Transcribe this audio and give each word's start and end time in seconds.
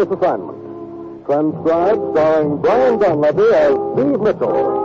Dangerous 0.00 0.18
Assignment. 0.18 1.26
Transcribed 1.26 2.00
starring 2.12 2.56
Brian 2.62 2.98
Donlevy 2.98 3.52
as 3.52 3.74
Steve 3.92 4.20
Mitchell. 4.20 4.80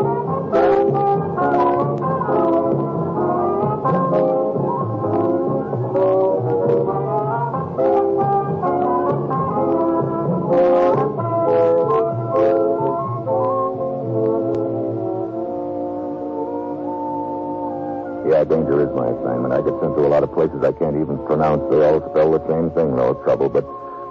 Yeah, 18.27 18.43
danger 18.43 18.81
is 18.81 18.93
my 18.95 19.07
assignment. 19.07 19.53
I 19.53 19.61
get 19.61 19.79
sent 19.79 19.95
to 19.95 20.05
a 20.05 20.09
lot 20.09 20.23
of 20.23 20.33
places 20.33 20.61
I 20.61 20.73
can't 20.73 20.97
even 20.97 21.23
pronounce. 21.25 21.63
They 21.69 21.81
all 21.81 22.01
spell 22.11 22.31
the 22.31 22.45
same 22.49 22.69
thing, 22.71 22.95
no 22.97 23.13
trouble. 23.23 23.47
But 23.47 23.65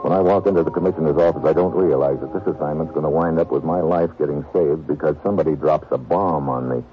when 0.05 0.13
I 0.13 0.21
walk 0.21 0.47
into 0.47 0.63
the 0.63 0.71
commissioner's 0.71 1.17
office, 1.17 1.41
I 1.47 1.55
don't 1.55 1.75
realize 1.75 2.21
that 2.21 2.31
this 2.35 2.55
assignment's 2.55 2.93
going 2.93 3.05
to 3.05 3.11
wind 3.11 3.39
up 3.39 3.51
with 3.51 3.65
my 3.65 3.81
life 3.81 4.11
getting 4.19 4.45
saved 4.53 4.87
because 4.87 5.17
somebody 5.25 5.57
drops 5.57 5.89
a 5.93 5.97
bomb 5.97 6.51
on 6.51 6.69
me. 6.69 6.85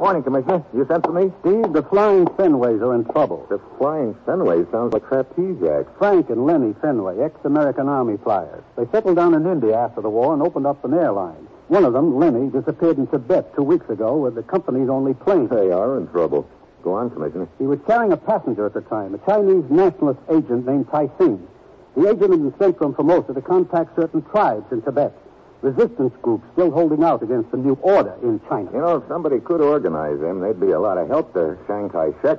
Morning, 0.00 0.24
Commissioner. 0.24 0.64
You 0.74 0.84
sent 0.88 1.06
for 1.06 1.12
me? 1.12 1.30
Steve, 1.42 1.72
the 1.72 1.86
Flying 1.88 2.26
Fenways 2.34 2.82
are 2.82 2.96
in 2.96 3.04
trouble. 3.04 3.46
The 3.48 3.60
Flying 3.78 4.14
Fenways 4.26 4.68
sounds 4.72 4.92
like 4.92 5.06
trapeze 5.06 5.62
act. 5.62 5.96
Frank 5.96 6.28
and 6.28 6.44
Lenny 6.44 6.74
Fenway, 6.82 7.20
ex-American 7.20 7.88
Army 7.88 8.18
flyers. 8.24 8.64
They 8.76 8.86
settled 8.90 9.14
down 9.14 9.34
in 9.34 9.46
India 9.46 9.78
after 9.78 10.00
the 10.00 10.10
war 10.10 10.34
and 10.34 10.42
opened 10.42 10.66
up 10.66 10.84
an 10.84 10.92
airline. 10.92 11.46
One 11.72 11.86
of 11.86 11.94
them, 11.94 12.18
Lenny, 12.18 12.50
disappeared 12.50 12.98
in 12.98 13.06
Tibet 13.06 13.54
two 13.56 13.62
weeks 13.62 13.88
ago 13.88 14.18
with 14.18 14.34
the 14.34 14.42
company's 14.42 14.90
only 14.90 15.14
plane. 15.14 15.48
They 15.48 15.70
are 15.70 15.96
in 15.96 16.06
trouble. 16.08 16.46
Go 16.84 16.92
on, 16.92 17.08
Commissioner. 17.08 17.48
He 17.58 17.64
was 17.64 17.78
carrying 17.86 18.12
a 18.12 18.16
passenger 18.18 18.66
at 18.66 18.74
the 18.74 18.82
time, 18.82 19.14
a 19.14 19.18
Chinese 19.24 19.64
nationalist 19.70 20.20
agent 20.28 20.66
named 20.66 20.90
Tai 20.90 21.08
Sing. 21.16 21.48
The 21.96 22.10
agent 22.10 22.30
had 22.30 22.42
been 22.42 22.54
sent 22.58 22.76
from 22.76 22.94
Formosa 22.94 23.32
to 23.32 23.40
contact 23.40 23.96
certain 23.96 24.20
tribes 24.20 24.70
in 24.70 24.82
Tibet. 24.82 25.16
Resistance 25.62 26.12
groups 26.20 26.44
still 26.52 26.70
holding 26.70 27.02
out 27.02 27.22
against 27.22 27.50
the 27.50 27.56
new 27.56 27.78
order 27.80 28.16
in 28.22 28.38
China. 28.50 28.68
You 28.70 28.80
know, 28.80 28.96
if 28.98 29.08
somebody 29.08 29.40
could 29.40 29.62
organize 29.62 30.20
them, 30.20 30.40
they'd 30.40 30.60
be 30.60 30.72
a 30.72 30.78
lot 30.78 30.98
of 30.98 31.08
help 31.08 31.32
to 31.32 31.56
Chiang 31.66 31.88
Kai-shek. 31.88 32.38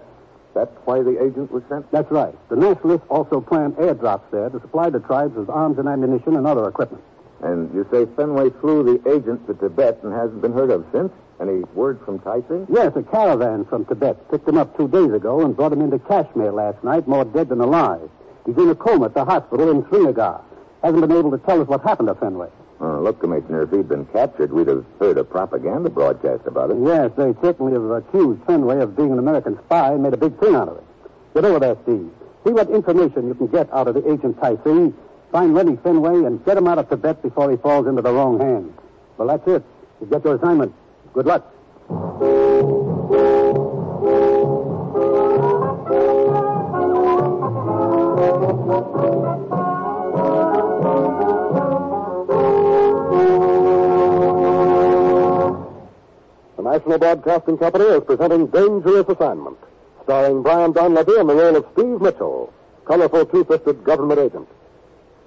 That's 0.54 0.78
why 0.86 1.02
the 1.02 1.18
agent 1.18 1.52
was 1.52 1.64
sent? 1.70 1.90
That's 1.90 2.12
right. 2.12 2.36
The 2.50 2.56
nationalists 2.56 3.08
also 3.10 3.42
planned 3.42 3.78
airdrops 3.78 4.30
there 4.30 4.52
to 4.52 4.62
supply 4.62 4.92
the 4.92 5.00
tribes 5.00 5.34
with 5.34 5.50
arms 5.50 5.80
and 5.80 5.90
ammunition 5.90 6.36
and 6.36 6.46
other 6.46 6.70
equipment. 6.70 7.04
And 7.44 7.74
you 7.74 7.86
say 7.92 8.06
Fenway 8.16 8.52
flew 8.62 8.84
the 8.84 9.12
agent 9.12 9.46
to 9.48 9.54
Tibet 9.54 10.00
and 10.02 10.14
hasn't 10.14 10.42
been 10.42 10.54
heard 10.54 10.72
of 10.72 10.86
since? 10.94 11.12
Any 11.42 11.60
word 11.76 12.00
from 12.06 12.20
Tyson? 12.20 12.66
Yes, 12.70 12.94
a 12.96 13.04
caravan 13.04 13.66
from 13.66 13.84
Tibet 13.86 14.32
picked 14.32 14.48
him 14.48 14.58
up 14.58 14.78
two 14.78 14.88
days 14.88 15.12
ago 15.12 15.42
and 15.42 15.54
brought 15.54 15.74
him 15.74 15.82
into 15.82 16.00
Kashmir 16.00 16.54
last 16.54 16.82
night, 16.86 17.06
more 17.06 17.26
dead 17.26 17.50
than 17.50 17.60
alive. 17.60 18.10
He's 18.46 18.56
in 18.58 18.70
a 18.70 18.76
coma 18.76 19.06
at 19.06 19.14
the 19.14 19.26
hospital 19.26 19.70
in 19.72 19.86
Srinagar. 19.90 20.42
Hasn't 20.82 21.02
been 21.02 21.12
able 21.12 21.32
to 21.32 21.38
tell 21.40 21.62
us 21.62 21.68
what 21.68 21.82
happened 21.82 22.08
to 22.08 22.16
Fenway. 22.16 22.50
Oh, 22.80 23.02
look, 23.02 23.20
Commissioner, 23.20 23.64
if 23.64 23.72
he'd 23.72 23.90
been 23.90 24.06
captured, 24.08 24.52
we'd 24.52 24.68
have 24.68 24.86
heard 25.00 25.18
a 25.18 25.24
propaganda 25.24 25.90
broadcast 25.90 26.46
about 26.46 26.72
it. 26.72 26.78
Yes, 26.82 27.12
they 27.18 27.34
certainly 27.42 27.74
have 27.74 27.90
accused 27.92 28.42
Fenway 28.46 28.80
of 28.80 28.96
being 28.96 29.12
an 29.12 29.20
American 29.20 29.60
spy 29.66 29.92
and 29.92 30.04
made 30.04 30.14
a 30.14 30.18
big 30.18 30.38
thing 30.40 30.56
out 30.56 30.70
of 30.70 30.78
it. 30.78 30.84
Get 31.34 31.46
over 31.46 31.60
there, 31.60 31.78
Steve. 31.84 32.10
See 32.46 32.52
what 32.52 32.70
information 32.70 33.28
you 33.28 33.36
can 33.36 33.48
get 33.48 33.72
out 33.74 33.88
of 33.88 33.96
the 33.96 34.12
agent 34.12 34.40
Tyson. 34.40 34.94
Find 35.34 35.56
Lenny 35.56 35.76
Fenway 35.78 36.26
and 36.26 36.46
get 36.46 36.58
him 36.58 36.68
out 36.68 36.78
of 36.78 36.90
Tibet 36.90 37.24
before 37.24 37.50
he 37.50 37.58
falls 37.58 37.88
into 37.88 38.04
the 38.04 38.14
wrong 38.14 38.40
hands. 38.40 38.72
Well, 39.18 39.28
that's 39.30 39.48
it. 39.48 39.64
You 40.00 40.06
get 40.06 40.24
your 40.24 40.36
assignment. 40.36 40.76
Good 41.12 41.26
luck. 41.26 41.52
The 56.58 56.62
National 56.62 57.00
Broadcasting 57.00 57.58
Company 57.58 57.86
is 57.86 58.04
presenting 58.04 58.46
Dangerous 58.48 59.10
Assignment, 59.10 59.58
starring 60.04 60.44
Brian 60.44 60.74
Donlevy 60.74 61.20
in 61.20 61.26
the 61.26 61.34
role 61.34 61.56
of 61.56 61.66
Steve 61.74 62.00
Mitchell, 62.00 62.54
colorful 62.86 63.26
two-fisted 63.26 63.84
government 63.84 64.20
agent. 64.20 64.48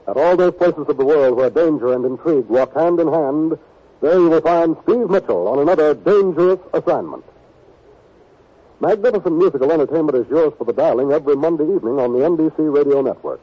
At 0.09 0.17
all 0.17 0.37
those 0.37 0.55
places 0.55 0.87
of 0.89 0.97
the 0.97 1.05
world 1.05 1.37
where 1.37 1.50
danger 1.50 1.93
and 1.93 2.05
intrigue 2.05 2.47
walk 2.47 2.75
hand 2.75 3.00
in 3.00 3.09
hand, 3.09 3.59
there 4.00 4.19
you 4.19 4.28
will 4.28 4.41
find 4.41 4.77
Steve 4.84 5.11
Mitchell 5.11 5.49
on 5.49 5.59
another 5.59 5.94
dangerous 5.94 6.61
assignment. 6.72 7.25
Magnificent 8.78 9.37
musical 9.37 9.72
entertainment 9.72 10.17
is 10.17 10.28
yours 10.28 10.53
for 10.59 10.65
the 10.65 10.72
dialing 10.72 11.11
every 11.11 11.34
Monday 11.34 11.65
evening 11.65 11.99
on 11.99 12.12
the 12.12 12.21
NBC 12.21 12.72
Radio 12.72 13.00
Network. 13.00 13.41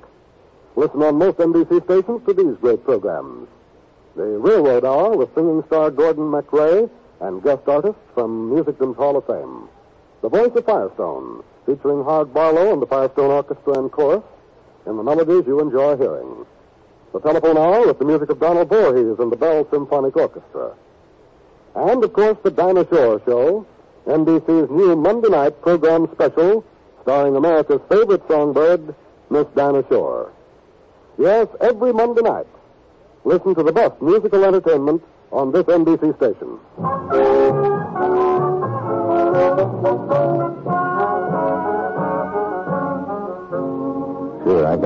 Listen 0.75 1.01
on 1.03 1.15
most 1.15 1.37
NBC 1.37 1.83
stations 1.83 2.21
to 2.25 2.33
these 2.33 2.55
great 2.61 2.83
programs. 2.85 3.47
The 4.15 4.23
Railroad 4.23 4.85
Hour 4.85 5.17
with 5.17 5.33
singing 5.33 5.63
star 5.67 5.91
Gordon 5.91 6.29
MacRae 6.31 6.89
and 7.19 7.43
guest 7.43 7.67
artists 7.67 8.01
from 8.13 8.51
Musicdom's 8.51 8.95
Hall 8.95 9.17
of 9.17 9.25
Fame. 9.25 9.67
The 10.21 10.29
Voice 10.29 10.51
of 10.55 10.65
Firestone, 10.65 11.43
featuring 11.65 12.03
Howard 12.03 12.33
Barlow 12.33 12.71
and 12.71 12.81
the 12.81 12.87
Firestone 12.87 13.31
Orchestra 13.31 13.79
and 13.79 13.91
Chorus 13.91 14.23
in 14.85 14.97
the 14.97 15.03
melodies 15.03 15.43
you 15.47 15.59
enjoy 15.59 15.97
hearing. 15.97 16.45
The 17.13 17.19
Telephone 17.19 17.57
Hour 17.57 17.87
with 17.87 17.99
the 17.99 18.05
music 18.05 18.29
of 18.29 18.39
Donald 18.39 18.69
Voorhees 18.69 19.19
and 19.19 19.31
the 19.31 19.35
Bell 19.35 19.67
Symphonic 19.71 20.15
Orchestra. 20.15 20.73
And, 21.75 22.03
of 22.03 22.13
course, 22.13 22.37
the 22.43 22.51
Dinah 22.51 22.87
Shore 22.89 23.21
Show, 23.25 23.65
NBC's 24.05 24.69
new 24.69 24.95
Monday 24.95 25.29
night 25.29 25.61
program 25.61 26.07
special 26.13 26.65
starring 27.03 27.35
America's 27.35 27.81
favorite 27.89 28.21
songbird, 28.27 28.95
Miss 29.29 29.45
Dinah 29.55 29.85
Shore. 29.89 30.31
Yes, 31.17 31.47
every 31.61 31.93
Monday 31.93 32.21
night. 32.21 32.47
Listen 33.23 33.55
to 33.55 33.63
the 33.63 33.71
best 33.71 34.01
musical 34.01 34.43
entertainment 34.43 35.03
on 35.31 35.51
this 35.51 35.63
NBC 35.63 36.15
station. 36.17 36.59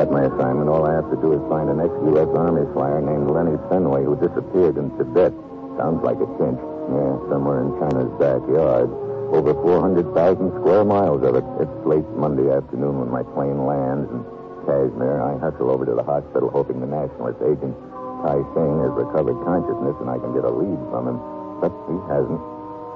My 0.08 0.24
assignment. 0.24 0.70
All 0.72 0.88
I 0.88 0.96
have 0.96 1.10
to 1.12 1.20
do 1.20 1.36
is 1.36 1.42
find 1.52 1.68
an 1.70 1.84
ex-U.S. 1.84 2.32
Army 2.32 2.64
flyer 2.74 3.04
named 3.04 3.28
Lenny 3.28 3.60
Fenway 3.68 4.08
who 4.08 4.16
disappeared 4.16 4.80
in 4.80 4.90
Tibet. 4.98 5.36
Sounds 5.76 6.00
like 6.02 6.18
a 6.18 6.30
cinch. 6.40 6.58
Yeah, 6.88 7.20
somewhere 7.28 7.68
in 7.68 7.76
China's 7.78 8.10
backyard. 8.16 8.88
Over 9.36 9.52
400,000 9.52 10.16
square 10.64 10.88
miles 10.88 11.22
of 11.28 11.36
it. 11.36 11.44
It's 11.60 11.78
late 11.84 12.08
Monday 12.16 12.48
afternoon 12.48 13.04
when 13.04 13.12
my 13.12 13.28
plane 13.36 13.68
lands 13.68 14.08
in 14.08 14.24
Kashmir. 14.64 15.20
I 15.20 15.36
hustle 15.44 15.68
over 15.68 15.84
to 15.84 15.94
the 15.94 16.08
hospital 16.08 16.48
hoping 16.48 16.80
the 16.80 16.88
nationalist 16.88 17.44
agent, 17.44 17.76
Tai 18.24 18.40
Singh, 18.56 18.80
has 18.88 18.94
recovered 18.96 19.36
consciousness 19.44 20.00
and 20.00 20.08
I 20.08 20.16
can 20.18 20.32
get 20.32 20.48
a 20.48 20.54
lead 20.56 20.80
from 20.88 21.12
him. 21.12 21.20
But 21.60 21.76
he 21.92 22.00
hasn't. 22.08 22.40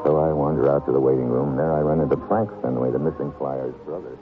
So 0.07 0.15
I 0.17 0.31
wander 0.31 0.71
out 0.71 0.87
to 0.87 0.95
the 0.95 1.03
waiting 1.03 1.27
room. 1.27 1.59
There 1.59 1.75
I 1.75 1.83
run 1.83 1.99
into 1.99 2.15
Frank 2.31 2.49
Fenway, 2.63 2.95
the 2.95 3.03
missing 3.03 3.35
flyer's 3.37 3.75
brother. 3.83 4.15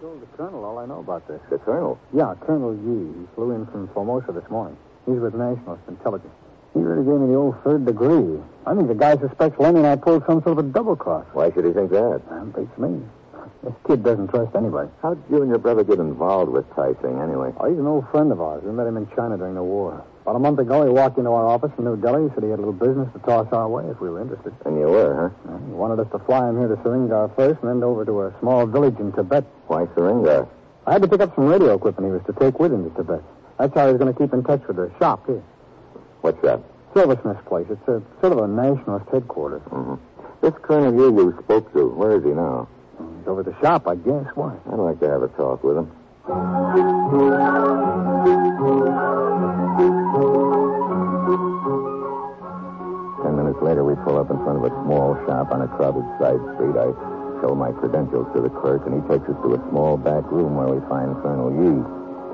Told 0.00 0.22
the 0.22 0.26
colonel 0.36 0.64
all 0.64 0.78
I 0.78 0.86
know 0.86 1.00
about 1.00 1.26
this. 1.26 1.40
The 1.50 1.58
colonel? 1.58 1.98
Yeah, 2.14 2.34
Colonel 2.46 2.72
Yee. 2.72 3.20
He 3.20 3.26
flew 3.34 3.50
in 3.50 3.66
from 3.66 3.88
Formosa 3.88 4.30
this 4.32 4.48
morning. 4.48 4.76
He's 5.06 5.18
with 5.18 5.34
Nationalist 5.34 5.82
Intelligence. 5.88 6.32
He 6.72 6.80
really 6.80 7.04
gave 7.04 7.18
me 7.20 7.26
the 7.26 7.34
old 7.34 7.56
third 7.64 7.84
degree. 7.84 8.38
I 8.64 8.76
think 8.76 8.86
the 8.86 8.94
guy 8.94 9.16
suspects 9.16 9.58
Lenny 9.58 9.78
and 9.78 9.86
I 9.88 9.96
pulled 9.96 10.24
some 10.26 10.40
sort 10.42 10.58
of 10.58 10.66
a 10.66 10.68
double 10.68 10.94
cross. 10.94 11.26
Why 11.32 11.50
should 11.50 11.64
he 11.64 11.72
think 11.72 11.90
that? 11.90 12.22
That 12.30 12.54
beats 12.54 12.78
me. 12.78 13.02
This 13.64 13.74
kid 13.88 14.04
doesn't 14.04 14.28
trust 14.28 14.54
anybody. 14.54 14.88
How'd 15.02 15.18
you 15.30 15.42
and 15.42 15.48
your 15.48 15.58
brother 15.58 15.82
get 15.82 15.98
involved 15.98 16.52
with 16.52 16.68
Tai 16.76 16.94
Sing 17.02 17.18
anyway? 17.18 17.52
Oh, 17.58 17.68
he's 17.68 17.78
an 17.78 17.86
old 17.86 18.08
friend 18.10 18.30
of 18.30 18.40
ours. 18.40 18.62
We 18.62 18.70
met 18.70 18.86
him 18.86 18.96
in 18.96 19.08
China 19.16 19.36
during 19.36 19.56
the 19.56 19.64
war. 19.64 20.04
About 20.28 20.36
a 20.36 20.40
month 20.40 20.58
ago, 20.58 20.84
he 20.84 20.90
walked 20.92 21.16
into 21.16 21.30
our 21.30 21.46
office 21.48 21.72
in 21.78 21.84
New 21.86 21.96
Delhi. 21.96 22.28
He 22.28 22.34
said 22.34 22.44
he 22.44 22.50
had 22.50 22.58
a 22.58 22.60
little 22.68 22.74
business 22.76 23.08
to 23.14 23.18
toss 23.20 23.48
our 23.50 23.66
way 23.66 23.88
if 23.88 23.98
we 23.98 24.10
were 24.10 24.20
interested. 24.20 24.52
And 24.66 24.76
you 24.78 24.84
were, 24.84 25.32
huh? 25.32 25.54
Uh, 25.54 25.56
He 25.64 25.72
wanted 25.72 26.00
us 26.00 26.06
to 26.12 26.18
fly 26.18 26.46
him 26.50 26.58
here 26.58 26.68
to 26.68 26.76
Srinagar 26.82 27.30
first 27.34 27.62
and 27.62 27.70
then 27.70 27.82
over 27.82 28.04
to 28.04 28.24
a 28.28 28.34
small 28.40 28.66
village 28.66 28.98
in 29.00 29.10
Tibet. 29.12 29.44
Why 29.68 29.86
Srinagar? 29.94 30.46
I 30.86 30.92
had 30.92 31.00
to 31.00 31.08
pick 31.08 31.22
up 31.22 31.34
some 31.34 31.46
radio 31.46 31.72
equipment 31.72 32.12
he 32.12 32.12
was 32.12 32.20
to 32.26 32.34
take 32.38 32.60
with 32.60 32.74
him 32.74 32.84
to 32.90 32.94
Tibet. 32.94 33.22
That's 33.58 33.72
how 33.72 33.86
he 33.86 33.92
was 33.94 33.98
going 33.98 34.12
to 34.12 34.20
keep 34.20 34.34
in 34.34 34.44
touch 34.44 34.60
with 34.68 34.76
the 34.76 34.92
shop 34.98 35.24
here. 35.24 35.42
What's 36.20 36.42
that? 36.42 36.60
Silversmith's 36.92 37.48
place. 37.48 37.64
It's 37.70 37.88
a 37.88 38.02
sort 38.20 38.34
of 38.36 38.40
a 38.44 38.48
nationalist 38.48 39.08
headquarters. 39.10 39.62
Mm-hmm. 39.72 39.94
This 40.44 40.52
Colonel 40.60 40.92
you 40.92 41.08
you 41.24 41.38
spoke 41.42 41.72
to, 41.72 41.88
where 41.88 42.18
is 42.18 42.24
he 42.24 42.32
now? 42.32 42.68
He's 42.98 43.26
over 43.28 43.40
at 43.40 43.46
the 43.46 43.56
shop, 43.62 43.88
I 43.88 43.96
guess. 43.96 44.26
Why? 44.34 44.52
I'd 44.70 44.76
like 44.76 45.00
to 45.00 45.08
have 45.08 45.22
a 45.22 45.28
talk 45.28 45.64
with 45.64 45.78
him. 45.78 45.88
Minutes 53.58 53.62
later, 53.62 53.84
we 53.84 53.94
pull 54.04 54.18
up 54.18 54.30
in 54.30 54.36
front 54.44 54.58
of 54.58 54.64
a 54.64 54.74
small 54.84 55.14
shop 55.26 55.50
on 55.52 55.62
a 55.62 55.68
crowded 55.68 56.06
side 56.20 56.40
street. 56.54 56.76
I 56.78 56.94
show 57.42 57.54
my 57.54 57.72
credentials 57.72 58.26
to 58.34 58.42
the 58.42 58.50
clerk, 58.50 58.86
and 58.86 58.94
he 58.94 59.02
takes 59.08 59.28
us 59.28 59.36
to 59.42 59.54
a 59.54 59.60
small 59.70 59.96
back 59.96 60.24
room 60.30 60.56
where 60.56 60.68
we 60.68 60.80
find 60.88 61.14
Colonel 61.22 61.50
Yee 61.54 61.82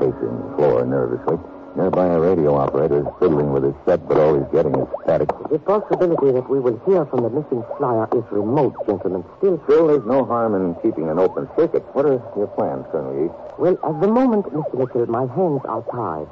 pacing 0.01 0.35
the 0.37 0.57
floor 0.57 0.85
nervously. 0.85 1.39
Nearby, 1.77 2.07
a 2.07 2.21
radio 2.21 2.55
operator 2.55 3.01
is 3.01 3.07
fiddling 3.19 3.53
with 3.53 3.65
his 3.65 3.75
set, 3.85 4.07
but 4.07 4.17
all 4.17 4.39
he's 4.39 4.47
getting 4.53 4.75
is 4.79 4.87
static. 5.03 5.29
The 5.51 5.59
possibility 5.59 6.31
that 6.31 6.49
we 6.49 6.61
will 6.61 6.79
hear 6.87 7.05
from 7.07 7.25
the 7.27 7.31
missing 7.31 7.65
flyer 7.79 8.07
is 8.15 8.23
remote, 8.31 8.75
gentlemen. 8.87 9.25
Still, 9.39 9.61
Still, 9.67 9.89
there's 9.89 10.07
no 10.07 10.25
harm 10.25 10.55
in 10.55 10.77
keeping 10.83 11.09
an 11.11 11.19
open 11.19 11.49
circuit. 11.57 11.83
What 11.95 12.07
are 12.07 12.23
your 12.39 12.47
plans, 12.55 12.87
Colonel 12.93 13.15
Yee? 13.19 13.31
well, 13.59 13.75
at 13.75 14.01
the 14.01 14.07
moment, 14.07 14.47
Mr. 14.55 14.79
Mitchell, 14.79 15.07
my 15.07 15.27
hands 15.35 15.63
are 15.67 15.83
tied. 15.91 16.31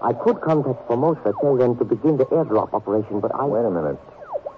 I 0.00 0.14
could 0.14 0.40
contact 0.40 0.88
Formosa, 0.88 1.34
tell 1.42 1.56
them 1.56 1.76
to 1.76 1.84
begin 1.84 2.16
the 2.16 2.24
airdrop 2.32 2.72
operation, 2.72 3.20
but 3.20 3.34
I... 3.34 3.44
Wait 3.44 3.66
a 3.66 3.70
minute. 3.70 4.00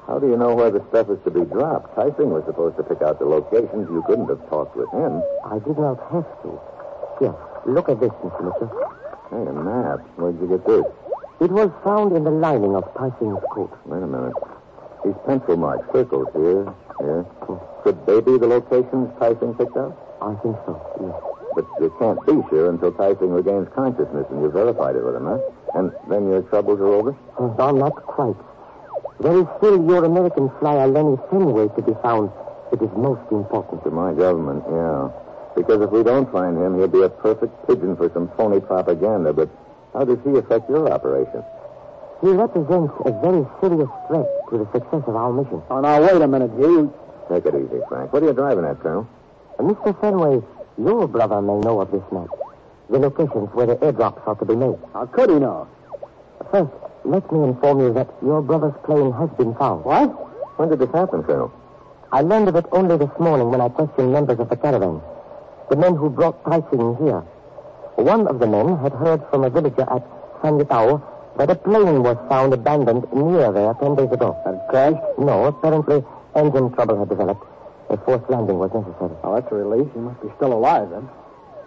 How 0.07 0.19
do 0.19 0.27
you 0.27 0.37
know 0.37 0.55
where 0.55 0.71
the 0.71 0.83
stuff 0.91 1.09
is 1.11 1.19
to 1.25 1.31
be 1.31 1.45
dropped? 1.47 1.95
Tyson 1.95 2.31
was 2.31 2.45
supposed 2.45 2.77
to 2.77 2.83
pick 2.83 3.03
out 3.03 3.19
the 3.19 3.25
locations. 3.25 3.89
You 3.89 4.03
couldn't 4.07 4.29
have 4.29 4.43
talked 4.51 4.77
with 4.77 4.91
him. 4.91 5.23
I 5.47 5.59
did 5.63 5.79
not 5.79 5.99
have 6.11 6.27
to. 6.43 6.59
Yes, 7.21 7.35
look 7.67 7.89
at 7.89 8.01
this, 8.01 8.11
Mr. 8.19 8.43
Mitchell. 8.43 8.71
Hey, 9.31 9.47
a 9.47 9.53
map. 9.55 10.03
Where'd 10.19 10.41
you 10.43 10.49
get 10.49 10.67
this? 10.67 10.85
It 11.41 11.51
was 11.51 11.71
found 11.85 12.17
in 12.17 12.25
the 12.25 12.31
lining 12.31 12.75
of 12.75 12.85
Tyson's 12.99 13.43
coat. 13.55 13.71
Wait 13.87 14.03
a 14.03 14.07
minute. 14.07 14.35
These 15.05 15.15
pencil 15.27 15.57
marks, 15.57 15.87
circles 15.93 16.29
here, 16.35 16.67
here. 16.99 17.25
Could 17.83 18.05
they 18.07 18.21
be 18.21 18.39
the 18.39 18.47
locations 18.47 19.11
Tyson 19.19 19.55
picked 19.55 19.77
out? 19.77 19.95
I 20.21 20.35
think 20.43 20.57
so, 20.67 20.79
yes. 21.03 21.15
But 21.55 21.67
you 21.81 21.95
can't 21.99 22.19
be 22.27 22.43
sure 22.51 22.71
until 22.71 22.93
Tyson 22.93 23.31
regains 23.31 23.69
consciousness 23.75 24.27
and 24.31 24.43
you 24.43 24.51
verified 24.51 24.97
it 24.97 25.05
with 25.05 25.17
him, 25.17 25.27
huh? 25.27 25.39
And 25.75 25.93
then 26.09 26.29
your 26.29 26.43
troubles 26.43 26.81
are 26.81 26.93
over? 26.93 27.17
Oh, 27.39 27.71
not 27.73 27.95
quite. 28.07 28.37
There 29.23 29.39
is 29.39 29.47
still 29.59 29.79
your 29.87 30.05
American 30.05 30.51
flyer, 30.59 30.89
Lenny 30.89 31.17
Fenway, 31.31 31.69
to 31.77 31.83
be 31.83 31.95
found. 32.03 32.33
It 32.73 32.83
is 32.83 32.91
most 32.97 33.23
important. 33.31 33.85
To 33.85 33.91
my 33.91 34.13
government, 34.15 34.65
yeah. 34.67 35.11
Because 35.55 35.81
if 35.81 35.91
we 35.93 36.03
don't 36.03 36.27
find 36.33 36.59
him, 36.59 36.77
he'll 36.77 36.89
be 36.89 37.03
a 37.03 37.09
perfect 37.09 37.55
pigeon 37.69 37.95
for 37.95 38.11
some 38.13 38.33
phony 38.37 38.59
propaganda. 38.59 39.33
But 39.33 39.49
how 39.93 40.05
does 40.05 40.19
he 40.25 40.37
affect 40.39 40.69
your 40.69 40.91
operation? 40.91 41.45
He 42.21 42.31
represents 42.35 42.95
a 43.07 43.13
very 43.23 43.47
serious 43.63 43.91
threat 44.09 44.27
to 44.51 44.59
the 44.59 44.67
success 44.73 45.07
of 45.07 45.15
our 45.15 45.33
mission. 45.33 45.63
Oh, 45.71 45.81
now, 45.81 46.03
wait 46.03 46.21
a 46.21 46.27
minute, 46.27 46.51
you. 46.59 46.93
Take 47.31 47.47
it 47.47 47.55
easy, 47.55 47.79
Frank. 47.89 48.13
What 48.13 48.25
are 48.25 48.27
you 48.27 48.33
driving 48.33 48.65
at, 48.65 48.81
Colonel? 48.81 49.07
Uh, 49.57 49.63
Mr. 49.63 49.95
Fenway, 50.01 50.43
your 50.79 51.07
brother 51.07 51.41
may 51.41 51.61
know 51.61 51.81
of 51.81 51.93
this 51.93 52.03
map. 52.11 52.27
The 52.91 52.99
locations 52.99 53.55
where 53.55 53.67
the 53.67 53.77
airdrops 53.77 54.27
are 54.27 54.35
to 54.35 54.45
be 54.45 54.57
made. 54.57 54.79
How 54.93 55.07
could 55.07 55.31
he 55.31 55.39
know? 55.39 55.69
First, 56.51 56.73
let 57.05 57.31
me 57.33 57.43
inform 57.43 57.81
you 57.81 57.93
that 57.95 58.09
your 58.23 58.43
brother's 58.43 58.75
plane 58.85 59.13
has 59.13 59.29
been 59.31 59.55
found. 59.57 59.85
What? 59.85 60.09
When 60.59 60.69
did 60.69 60.79
this 60.79 60.91
happen, 60.91 61.23
Colonel? 61.25 61.53
I 62.13 62.21
learned 62.21 62.49
of 62.49 62.57
it 62.57 62.67
only 62.73 62.97
this 62.97 63.11
morning 63.19 63.51
when 63.51 63.61
I 63.61 63.69
questioned 63.69 64.13
members 64.13 64.39
of 64.39 64.49
the 64.49 64.57
caravan. 64.57 65.01
The 65.71 65.77
men 65.77 65.97
who 65.97 66.11
brought 66.11 66.45
Tyson 66.45 66.97
here. 67.03 67.21
One 67.97 68.27
of 68.29 68.39
the 68.39 68.47
men 68.47 68.77
had 68.79 68.93
heard 68.93 69.23
from 69.31 69.45
a 69.45 69.51
villager 69.51 69.83
at 69.83 70.07
San 70.43 70.59
Yitao 70.59 71.03
that 71.39 71.51
a 71.51 71.55
plane 71.55 72.03
was 72.03 72.17
found 72.29 72.53
abandoned 72.53 73.11
near 73.13 73.51
there 73.51 73.75
ten 73.75 73.97
days 73.97 74.13
ago. 74.13 74.37
It 74.47 74.61
crashed? 74.71 75.19
No, 75.19 75.47
apparently 75.47 76.05
engine 76.37 76.73
trouble 76.75 76.99
had 76.99 77.09
developed. 77.09 77.47
A 77.91 77.97
forced 77.97 78.29
landing 78.31 78.59
was 78.59 78.71
necessary. 78.73 79.17
Oh, 79.25 79.35
that's 79.35 79.51
a 79.51 79.55
relief. 79.55 79.89
He 79.93 80.01
must 80.01 80.21
be 80.23 80.29
still 80.37 80.53
alive, 80.53 80.91
then. 80.91 81.09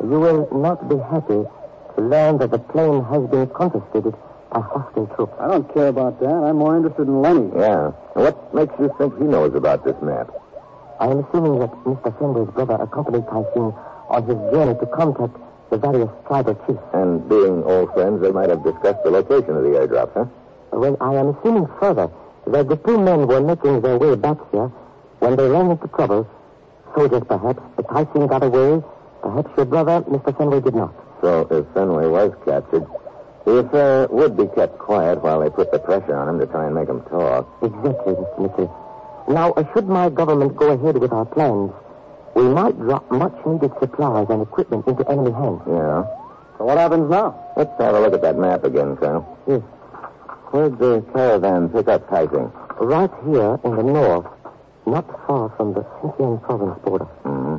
You 0.02 0.20
will 0.20 0.48
not 0.52 0.88
be 0.88 0.98
happy 0.98 1.44
to 1.96 2.02
learn 2.02 2.38
that 2.38 2.52
the 2.52 2.60
plane 2.60 3.04
has 3.06 3.28
been 3.30 3.48
confiscated 3.48 4.14
by 4.56 4.62
hostile 4.62 5.08
troops. 5.16 5.34
I 5.40 5.50
don't 5.50 5.68
care 5.74 5.88
about 5.88 6.20
that. 6.22 6.32
I'm 6.32 6.56
more 6.58 6.78
interested 6.78 7.08
in 7.08 7.22
Lenny. 7.22 7.52
Yeah. 7.56 7.92
What 8.16 8.54
makes 8.56 8.74
you 8.80 8.90
think 8.98 9.18
he 9.18 9.26
knows 9.26 9.54
about 9.54 9.84
this 9.84 9.96
map? 10.02 10.32
I 11.00 11.12
am 11.12 11.28
assuming 11.28 11.60
that 11.60 11.72
Mr. 11.84 12.18
Fenway's 12.18 12.50
brother 12.56 12.80
accompanied 12.80 13.28
Tyson 13.28 13.76
on 14.08 14.24
his 14.24 14.40
journey 14.56 14.80
to 14.80 14.86
contact 14.96 15.36
the 15.70 15.78
various 15.78 16.10
tribal 16.28 16.56
chiefs. 16.66 16.80
And 16.94 17.28
being 17.28 17.64
old 17.64 17.92
friends, 17.94 18.22
they 18.22 18.32
might 18.32 18.50
have 18.50 18.64
discussed 18.64 19.04
the 19.04 19.12
location 19.12 19.60
of 19.60 19.64
the 19.64 19.76
airdrop, 19.76 20.14
huh? 20.14 20.26
Well, 20.72 20.96
I 21.02 21.16
am 21.16 21.36
assuming 21.36 21.68
further 21.80 22.10
that 22.48 22.70
the 22.70 22.78
two 22.78 22.98
men 22.98 23.28
were 23.28 23.42
making 23.42 23.82
their 23.82 23.98
way 23.98 24.16
back 24.16 24.38
here 24.54 24.72
when 25.20 25.36
they 25.36 25.50
ran 25.50 25.72
into 25.72 25.88
trouble. 25.90 26.30
Soldiers, 26.96 27.24
perhaps. 27.28 27.60
But 27.76 27.90
Tyson 27.92 28.28
got 28.28 28.44
away. 28.44 28.82
Perhaps 29.22 29.52
your 29.58 29.66
brother, 29.66 30.00
Mr. 30.08 30.32
Fenway, 30.38 30.62
did 30.62 30.76
not. 30.76 30.94
So 31.22 31.42
if 31.52 31.68
Fenway 31.74 32.08
was 32.08 32.32
captured, 32.46 32.88
the 33.46 33.58
affair 33.58 34.08
would 34.10 34.36
be 34.36 34.48
kept 34.48 34.80
quiet 34.80 35.22
while 35.22 35.40
they 35.40 35.50
put 35.50 35.72
the 35.72 35.80
pressure 35.80 36.16
on 36.16 36.28
him 36.30 36.40
to 36.40 36.48
try 36.48 36.66
and 36.66 36.74
make 36.76 36.90
him 36.90 37.02
talk. 37.04 37.48
Exactly, 37.62 38.14
Mr. 38.14 38.40
Mitchell. 38.42 39.26
Now, 39.30 39.52
uh, 39.54 39.64
should 39.74 39.88
my 39.88 40.10
government 40.10 40.56
go 40.56 40.72
ahead 40.72 40.98
with 40.98 41.12
our 41.14 41.26
plans, 41.26 41.72
we 42.36 42.44
might 42.44 42.78
drop 42.78 43.10
much 43.12 43.34
needed 43.46 43.72
supplies 43.80 44.28
and 44.30 44.42
equipment 44.42 44.86
into 44.88 45.10
enemy 45.10 45.32
hands. 45.32 45.62
Yeah. 45.68 46.04
So 46.58 46.66
what 46.66 46.78
happens 46.78 47.10
now? 47.10 47.54
Let's 47.56 47.72
have 47.80 47.96
a 47.96 48.00
look 48.00 48.14
at 48.14 48.22
that 48.22 48.38
map 48.38 48.64
again, 48.64 48.98
Colonel. 48.98 49.26
Yes. 49.48 49.62
Where'd 50.52 50.78
the 50.80 51.06
caravan 51.14 51.70
pick 51.70 51.88
up 51.88 52.10
Tyson? 52.10 52.52
Right 52.80 53.12
here 53.26 53.60
in 53.64 53.76
the 53.76 53.84
north, 53.84 54.26
not 54.86 55.06
far 55.28 55.50
from 55.58 55.74
the 55.74 55.82
Xinjiang 55.82 56.42
province 56.44 56.80
border. 56.84 57.06
Hmm. 57.06 57.58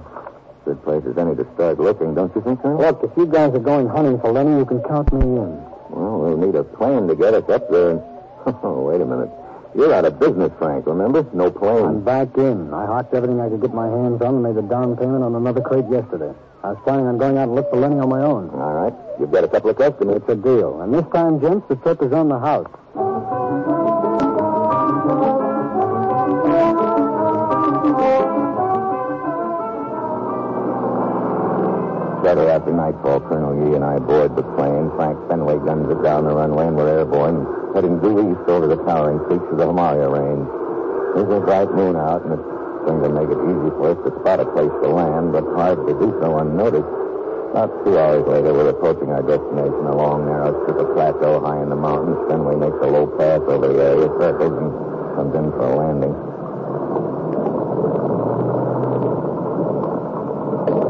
Good 0.65 0.83
place 0.83 1.03
as 1.09 1.17
any 1.17 1.37
to 1.37 1.47
start 1.55 1.79
looking, 1.79 2.15
don't 2.15 2.35
you 2.35 2.43
think, 2.43 2.61
Colonel? 2.61 2.79
Look, 2.79 3.01
if 3.03 3.11
you 3.17 3.27
guys 3.27 3.55
are 3.55 3.61
going 3.61 3.89
hunting 3.89 4.19
for 4.21 4.33
Lenny, 4.33 4.59
you 4.59 4.65
can 4.65 4.83
count 4.83 5.13
me 5.13 5.23
in. 5.23 5.66
Well, 5.91 6.19
we'll 6.21 6.37
need 6.37 6.55
a 6.55 6.65
plane 6.65 7.09
to 7.09 7.15
get 7.15 7.35
us 7.35 7.49
up 7.49 7.71
there. 7.71 7.91
And... 7.91 8.03
Oh, 8.63 8.87
wait 8.87 9.01
a 9.01 9.07
minute. 9.07 9.31
You're 9.75 9.93
out 9.93 10.05
of 10.05 10.19
business, 10.19 10.53
Frank, 10.59 10.87
remember? 10.87 11.27
No 11.35 11.51
I'm 11.85 12.03
back 12.03 12.29
in. 12.39 12.73
I 12.73 12.87
hocked 12.87 13.13
everything 13.13 13.41
I 13.41 13.49
could 13.49 13.61
get 13.61 13.75
my 13.75 13.89
hands 13.89 14.23
on 14.23 14.37
and 14.37 14.43
made 14.43 14.55
the 14.55 14.63
down 14.63 14.97
payment 14.97 15.23
on 15.23 15.35
another 15.35 15.61
crate 15.61 15.85
yesterday. 15.91 16.33
I 16.63 16.71
was 16.71 16.79
planning 16.85 17.07
on 17.07 17.19
going 17.19 17.37
out 17.37 17.49
and 17.49 17.55
look 17.55 17.69
for 17.71 17.77
Lenny 17.77 17.99
on 17.99 18.09
my 18.09 18.23
own. 18.23 18.51
All 18.51 18.73
right. 18.73 18.95
You've 19.21 19.31
got 19.31 19.45
a 19.45 19.49
couple 19.49 19.71
of 19.71 19.77
customers. 19.77 20.17
It's 20.17 20.29
a 20.31 20.35
deal. 20.35 20.81
And 20.81 20.95
this 20.95 21.05
time, 21.13 21.41
gents, 21.41 21.69
the 21.69 21.77
trip 21.77 22.03
is 22.03 22.13
on 22.13 22.29
the 22.29 22.39
house. 22.39 22.71
Shortly 32.27 32.51
after 32.51 32.75
nightfall, 32.75 33.21
Colonel 33.31 33.55
Yee 33.55 33.79
and 33.79 33.87
I 33.87 34.03
board 34.03 34.35
the 34.35 34.43
plane. 34.59 34.91
Frank 34.99 35.15
Fenway 35.31 35.63
guns 35.63 35.87
it 35.87 36.03
down 36.03 36.27
the 36.27 36.35
runway, 36.35 36.67
and 36.67 36.75
we're 36.75 36.91
airborne, 36.91 37.47
heading 37.71 38.03
due 38.03 38.19
east 38.19 38.51
over 38.51 38.67
the 38.67 38.83
towering 38.83 39.23
peaks 39.31 39.47
of 39.47 39.63
the 39.63 39.67
Himalaya 39.71 40.11
range. 40.11 40.43
There's 41.15 41.31
a 41.31 41.39
bright 41.39 41.71
moon 41.71 41.95
out, 41.95 42.27
and 42.27 42.35
it's 42.35 42.43
going 42.83 42.99
to 43.07 43.15
make 43.15 43.31
it 43.31 43.39
easy 43.47 43.71
for 43.79 43.95
us 43.95 44.01
to 44.03 44.11
spot 44.19 44.43
a 44.43 44.47
place 44.59 44.75
to 44.75 44.91
land, 44.91 45.39
but 45.39 45.47
hard 45.55 45.79
to 45.87 45.95
do 46.03 46.19
so 46.19 46.43
unnoticed. 46.43 46.91
About 47.55 47.71
two 47.87 47.95
hours 47.95 48.27
later, 48.27 48.51
we're 48.51 48.75
approaching 48.75 49.15
our 49.15 49.23
destination, 49.23 49.87
a 49.87 49.95
long, 49.95 50.27
narrow 50.27 50.51
strip 50.67 50.83
of 50.83 50.99
plateau 50.99 51.39
high 51.47 51.63
in 51.63 51.71
the 51.71 51.79
mountains. 51.79 52.19
Fenway 52.27 52.59
makes 52.59 52.83
a 52.83 52.91
low 52.91 53.07
pass 53.07 53.39
over 53.47 53.71
the 53.71 53.79
area, 53.79 54.11
circles, 54.19 54.51
and 54.51 54.75
comes 55.15 55.31
in 55.31 55.47
for 55.55 55.63
a 55.63 55.77
landing. 55.79 56.36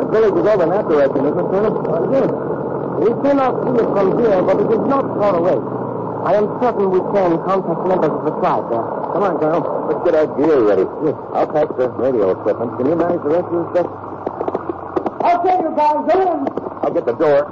The 0.07 0.13
village 0.23 0.39
is 0.39 0.47
over 0.47 0.63
in 0.63 0.71
that 0.71 0.87
direction, 0.87 1.27
isn't 1.27 1.35
it, 1.35 1.49
Colonel? 1.51 1.75
yes. 2.15 2.31
We 3.03 3.11
cannot 3.27 3.53
see 3.59 3.75
it 3.75 3.89
from 3.91 4.07
here, 4.23 4.39
but 4.39 4.57
it 4.63 4.71
is 4.71 4.85
not 4.87 5.05
far 5.19 5.35
away. 5.35 5.59
I 6.27 6.39
am 6.39 6.47
certain 6.63 6.91
we 6.95 7.03
can 7.11 7.43
contact 7.43 7.81
members 7.91 8.15
of 8.15 8.23
the 8.23 8.35
tribe 8.39 8.71
there. 8.71 8.87
Come 9.13 9.23
on, 9.27 9.35
Colonel. 9.43 9.63
Let's 9.91 10.03
get 10.07 10.15
our 10.15 10.27
gear 10.39 10.63
ready. 10.63 10.87
Yes. 11.03 11.19
I'll 11.35 11.51
pack 11.51 11.69
the 11.77 11.91
radio 11.91 12.31
equipment. 12.39 12.79
Can 12.79 12.87
you 12.87 12.95
manage 12.95 13.23
the 13.23 13.35
rest 13.35 13.47
of 13.51 13.53
your 13.53 13.67
stuff? 13.75 13.89
Okay, 15.27 15.57
you 15.59 15.71
guys, 15.75 15.99
go 16.07 16.15
in. 16.23 16.41
I'll 16.87 16.95
get 16.95 17.05
the 17.05 17.19
door. 17.19 17.51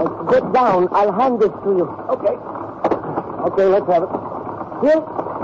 Uh, 0.00 0.08
get 0.32 0.44
down. 0.56 0.88
I'll 0.92 1.12
hand 1.12 1.36
this 1.38 1.52
to 1.52 1.70
you. 1.76 1.84
Okay. 2.16 2.34
Okay, 3.44 3.66
let's 3.68 3.88
have 3.92 4.08
it. 4.08 4.12
Here, 4.80 5.00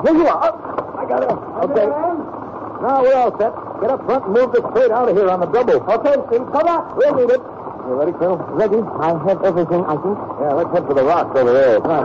here 0.08 0.16
you 0.16 0.26
are. 0.26 0.52
I 0.96 1.04
got 1.04 1.20
it. 1.20 1.36
Okay. 1.68 1.86
Now 2.80 3.02
we're 3.04 3.14
all 3.14 3.36
set. 3.36 3.65
Get 3.80 3.90
up 3.90 4.04
front 4.06 4.24
and 4.24 4.32
move 4.32 4.52
this 4.52 4.62
crate 4.72 4.90
out 4.90 5.08
of 5.08 5.16
here 5.16 5.28
on 5.28 5.40
the 5.40 5.46
double. 5.46 5.74
Okay, 5.74 6.14
Steve, 6.28 6.46
come 6.50 6.66
on. 6.66 6.96
We'll 6.96 7.14
need 7.14 7.30
it. 7.30 7.40
You 7.86 7.94
ready, 7.94 8.12
Colonel? 8.12 8.38
Ready? 8.38 8.78
I 8.98 9.08
have 9.28 9.44
everything, 9.44 9.84
I 9.84 9.96
think. 10.00 10.18
Yeah, 10.40 10.54
let's 10.54 10.72
head 10.72 10.86
for 10.86 10.94
the 10.94 11.04
rocks 11.04 11.38
over 11.38 11.52
there. 11.52 11.78
Well, 11.78 12.02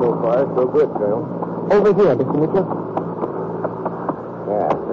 so 0.00 0.08
far, 0.22 0.46
so 0.56 0.66
good, 0.68 0.90
Colonel. 0.94 1.68
Over 1.70 1.92
here, 1.92 2.16
Mr. 2.16 2.38
Mitchell. 2.40 2.83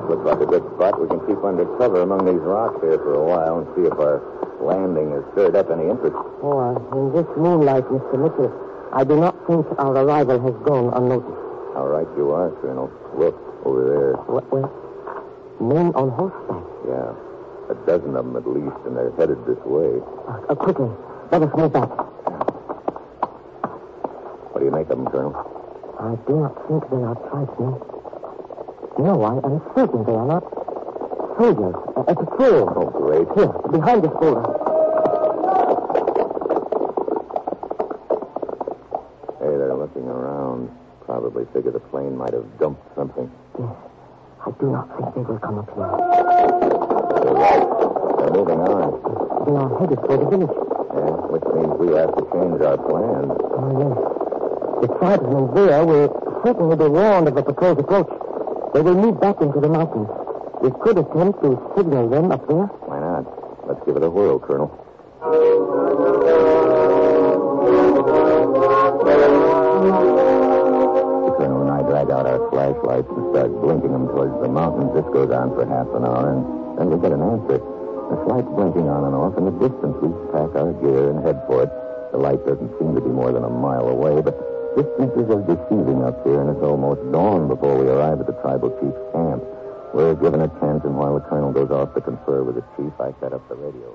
This 0.01 0.17
looks 0.17 0.25
like 0.25 0.41
a 0.41 0.49
good 0.49 0.65
spot. 0.73 0.97
We 0.97 1.07
can 1.07 1.21
keep 1.29 1.37
under 1.45 1.65
cover 1.77 2.01
among 2.01 2.25
these 2.25 2.41
rocks 2.41 2.81
here 2.81 2.97
for 2.97 3.13
a 3.13 3.23
while 3.23 3.61
and 3.61 3.67
see 3.77 3.85
if 3.85 3.93
our 4.01 4.17
landing 4.57 5.13
has 5.13 5.21
stirred 5.33 5.55
up 5.55 5.69
any 5.69 5.93
interest. 5.93 6.17
Oh, 6.41 6.57
uh, 6.57 6.97
in 6.97 7.13
this 7.13 7.29
moonlight, 7.37 7.85
Mr. 7.85 8.17
Mitchell, 8.17 8.49
I 8.93 9.03
do 9.03 9.21
not 9.21 9.37
think 9.45 9.67
our 9.77 9.93
arrival 9.93 10.41
has 10.41 10.57
gone 10.65 10.89
unnoticed. 10.97 11.37
How 11.77 11.85
right 11.85 12.09
you 12.17 12.31
are, 12.33 12.49
Colonel. 12.65 12.89
Look, 13.13 13.37
over 13.61 13.85
there. 13.85 14.13
What? 14.25 14.49
Men 15.61 15.93
on 15.93 16.09
horseback. 16.17 16.65
Yeah, 16.89 17.13
a 17.69 17.77
dozen 17.85 18.17
of 18.17 18.25
them 18.25 18.35
at 18.35 18.47
least, 18.49 18.81
and 18.89 18.97
they're 18.97 19.13
headed 19.21 19.37
this 19.45 19.61
way. 19.69 20.01
Uh, 20.25 20.49
uh, 20.49 20.55
quickly, 20.55 20.89
let 21.29 21.45
us 21.45 21.53
move 21.53 21.73
back. 21.73 21.89
What 24.49 24.59
do 24.59 24.65
you 24.65 24.71
make 24.73 24.89
make 24.89 24.89
of 24.89 24.97
them, 24.97 25.05
Colonel? 25.13 25.37
I 26.01 26.17
do 26.25 26.41
not 26.41 26.57
think 26.65 26.89
they 26.89 27.05
are 27.05 27.13
tribesmen. 27.29 27.90
No, 28.99 29.23
I 29.23 29.33
am 29.45 29.61
certain 29.75 30.03
they 30.05 30.13
are 30.13 30.25
not. 30.27 30.43
Soldiers, 31.39 31.75
a, 31.95 32.01
a 32.11 32.15
patrol. 32.15 32.69
Oh, 32.75 32.89
great. 32.91 33.27
Here, 33.33 33.51
behind 33.71 34.03
this 34.03 34.11
boulder. 34.19 34.43
Hey, 39.41 39.57
they're 39.57 39.73
looking 39.73 40.05
around. 40.05 40.69
Probably 41.05 41.45
figure 41.53 41.71
the 41.71 41.79
plane 41.79 42.15
might 42.15 42.33
have 42.33 42.45
dumped 42.59 42.83
something. 42.95 43.31
Yes. 43.57 43.69
I 44.45 44.51
do 44.59 44.71
not 44.71 44.87
think 44.97 45.15
they 45.15 45.21
will 45.21 45.39
come 45.39 45.59
up 45.59 45.69
here. 45.73 45.91
You're 47.25 47.33
right. 47.33 47.65
They're 48.17 48.33
moving 48.37 48.59
on. 48.59 48.91
They 49.45 49.55
are 49.57 49.79
headed 49.79 49.99
for 50.05 50.17
the 50.17 50.25
village. 50.29 50.57
Yeah, 50.93 51.15
which 51.31 51.43
means 51.55 51.73
we 51.79 51.95
have 51.97 52.13
to 52.17 52.23
change 52.29 52.61
our 52.61 52.77
plans. 52.77 53.31
Oh, 53.33 53.71
yes. 53.81 53.97
The 54.81 54.87
tribesmen 54.99 55.53
there 55.55 55.85
will 55.85 56.41
certainly 56.45 56.75
be 56.75 56.87
warned 56.87 57.27
of 57.29 57.35
the 57.35 57.43
patrol's 57.43 57.79
approach. 57.79 58.09
They 58.73 58.81
will 58.81 58.95
move 58.95 59.19
back 59.19 59.41
into 59.41 59.59
the 59.59 59.67
mountains. 59.67 60.07
We 60.61 60.71
could 60.79 60.97
attempt 60.97 61.43
to 61.43 61.59
signal 61.75 62.07
them 62.07 62.31
up 62.31 62.47
there. 62.47 62.71
Why 62.87 62.99
not? 62.99 63.67
Let's 63.67 63.83
give 63.85 63.97
it 63.97 64.03
a 64.03 64.09
whirl, 64.09 64.39
Colonel. 64.39 64.71
The 65.19 65.27
Colonel 71.35 71.61
and 71.61 71.71
I 71.71 71.81
drag 71.83 72.11
out 72.11 72.25
our 72.25 72.49
flashlights 72.49 73.09
and 73.11 73.35
start 73.35 73.51
blinking 73.59 73.91
them 73.91 74.07
towards 74.07 74.39
the 74.41 74.47
mountains. 74.47 74.93
This 74.95 75.05
goes 75.11 75.31
on 75.31 75.51
for 75.51 75.67
half 75.67 75.87
an 75.91 76.05
hour, 76.05 76.31
and 76.31 76.79
then 76.79 76.89
we 76.89 76.97
get 77.03 77.11
an 77.11 77.21
answer. 77.21 77.59
The 77.59 78.15
light's 78.27 78.47
blinking 78.55 78.87
on 78.87 79.03
and 79.03 79.15
off. 79.15 79.37
In 79.37 79.45
the 79.45 79.55
distance, 79.59 79.99
we 79.99 80.07
pack 80.31 80.55
our 80.55 80.71
gear 80.79 81.11
and 81.11 81.19
head 81.27 81.43
for 81.47 81.63
it. 81.63 81.71
The 82.11 82.17
light 82.17 82.39
doesn't 82.47 82.71
seem 82.79 82.95
to 82.95 83.01
be 83.01 83.09
more 83.09 83.31
than 83.31 83.43
a 83.43 83.49
mile 83.49 83.89
away, 83.89 84.21
but 84.21 84.50
distances 84.75 85.27
are 85.29 85.43
deceiving 85.43 86.03
up 86.03 86.23
here, 86.23 86.41
and 86.41 86.49
it's 86.49 86.63
almost 86.63 87.01
dawn 87.11 87.47
before 87.47 87.77
we 87.77 87.87
arrive 87.89 88.19
at 88.19 88.27
the 88.27 88.37
tribal 88.41 88.69
chief's 88.79 89.03
camp. 89.13 89.43
We're 89.93 90.15
given 90.15 90.41
a 90.41 90.47
tent, 90.59 90.83
and 90.85 90.97
while 90.97 91.15
the 91.15 91.21
colonel 91.27 91.51
goes 91.51 91.71
off 91.71 91.93
to 91.95 92.01
confer 92.01 92.43
with 92.43 92.55
the 92.55 92.63
chief, 92.77 92.93
I 92.99 93.13
set 93.19 93.33
up 93.33 93.47
the 93.49 93.55
radio. 93.55 93.93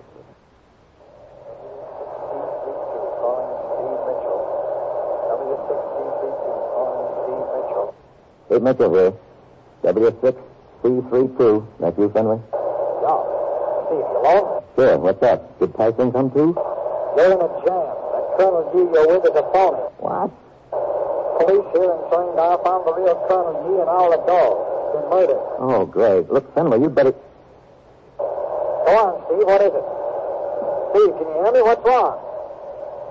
Steve 8.46 8.62
Mitchell 8.62 8.94
here. 8.94 9.12
W6C32. 9.84 11.66
That's 11.80 11.98
you, 11.98 12.08
Fenway? 12.10 12.40
Yeah. 13.02 13.20
Steve, 13.86 13.98
you 13.98 14.20
alone? 14.22 14.62
Sure. 14.76 14.98
What's 14.98 15.22
up? 15.22 15.58
Did 15.58 15.74
Tyson 15.74 16.12
come 16.12 16.30
too? 16.30 16.54
You're 17.16 17.32
in 17.32 17.40
a 17.40 17.48
jam. 17.64 17.92
That 18.12 18.36
Colonel 18.38 18.70
G 18.72 18.78
you're 18.78 19.08
with 19.08 19.24
is 19.24 19.36
a 19.36 19.42
phony. 19.52 19.82
What? 19.98 20.30
Police 21.36 21.68
here 21.76 21.92
in 21.92 22.00
Srinagar 22.08 22.58
found 22.64 22.86
the 22.86 22.94
real 22.96 23.16
Colonel 23.28 23.54
G 23.60 23.80
and 23.80 23.90
all 23.90 24.10
the 24.10 24.22
dogs. 24.24 24.62
Been 24.96 25.04
murdered. 25.10 25.42
Oh, 25.58 25.84
great. 25.84 26.32
Look, 26.32 26.54
Fenway, 26.54 26.80
you 26.80 26.88
better... 26.88 27.12
Go 28.18 28.92
on, 28.96 29.20
Steve. 29.26 29.44
What 29.44 29.60
is 29.60 29.72
it? 29.74 29.86
Steve, 30.90 31.12
can 31.18 31.26
you 31.28 31.36
hear 31.42 31.52
me? 31.52 31.62
What's 31.62 31.84
wrong? 31.84 32.16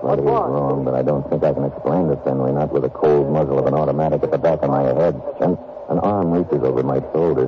What 0.02 0.18
is 0.18 0.24
wrong? 0.24 0.50
wrong, 0.50 0.84
but 0.84 0.94
I 0.94 1.02
don't 1.02 1.28
think 1.30 1.44
I 1.44 1.52
can 1.52 1.64
explain 1.64 2.08
to 2.08 2.16
Fenway, 2.24 2.52
not 2.52 2.72
with 2.72 2.82
the 2.82 2.90
cold 2.90 3.30
muzzle 3.32 3.58
of 3.58 3.66
an 3.66 3.74
automatic 3.74 4.22
at 4.22 4.30
the 4.30 4.38
back 4.38 4.62
of 4.62 4.70
my 4.70 4.82
head. 4.82 5.20
And 5.40 5.56
an 5.88 5.98
arm 6.00 6.32
reaches 6.32 6.62
over 6.64 6.82
my 6.82 7.00
shoulder. 7.12 7.46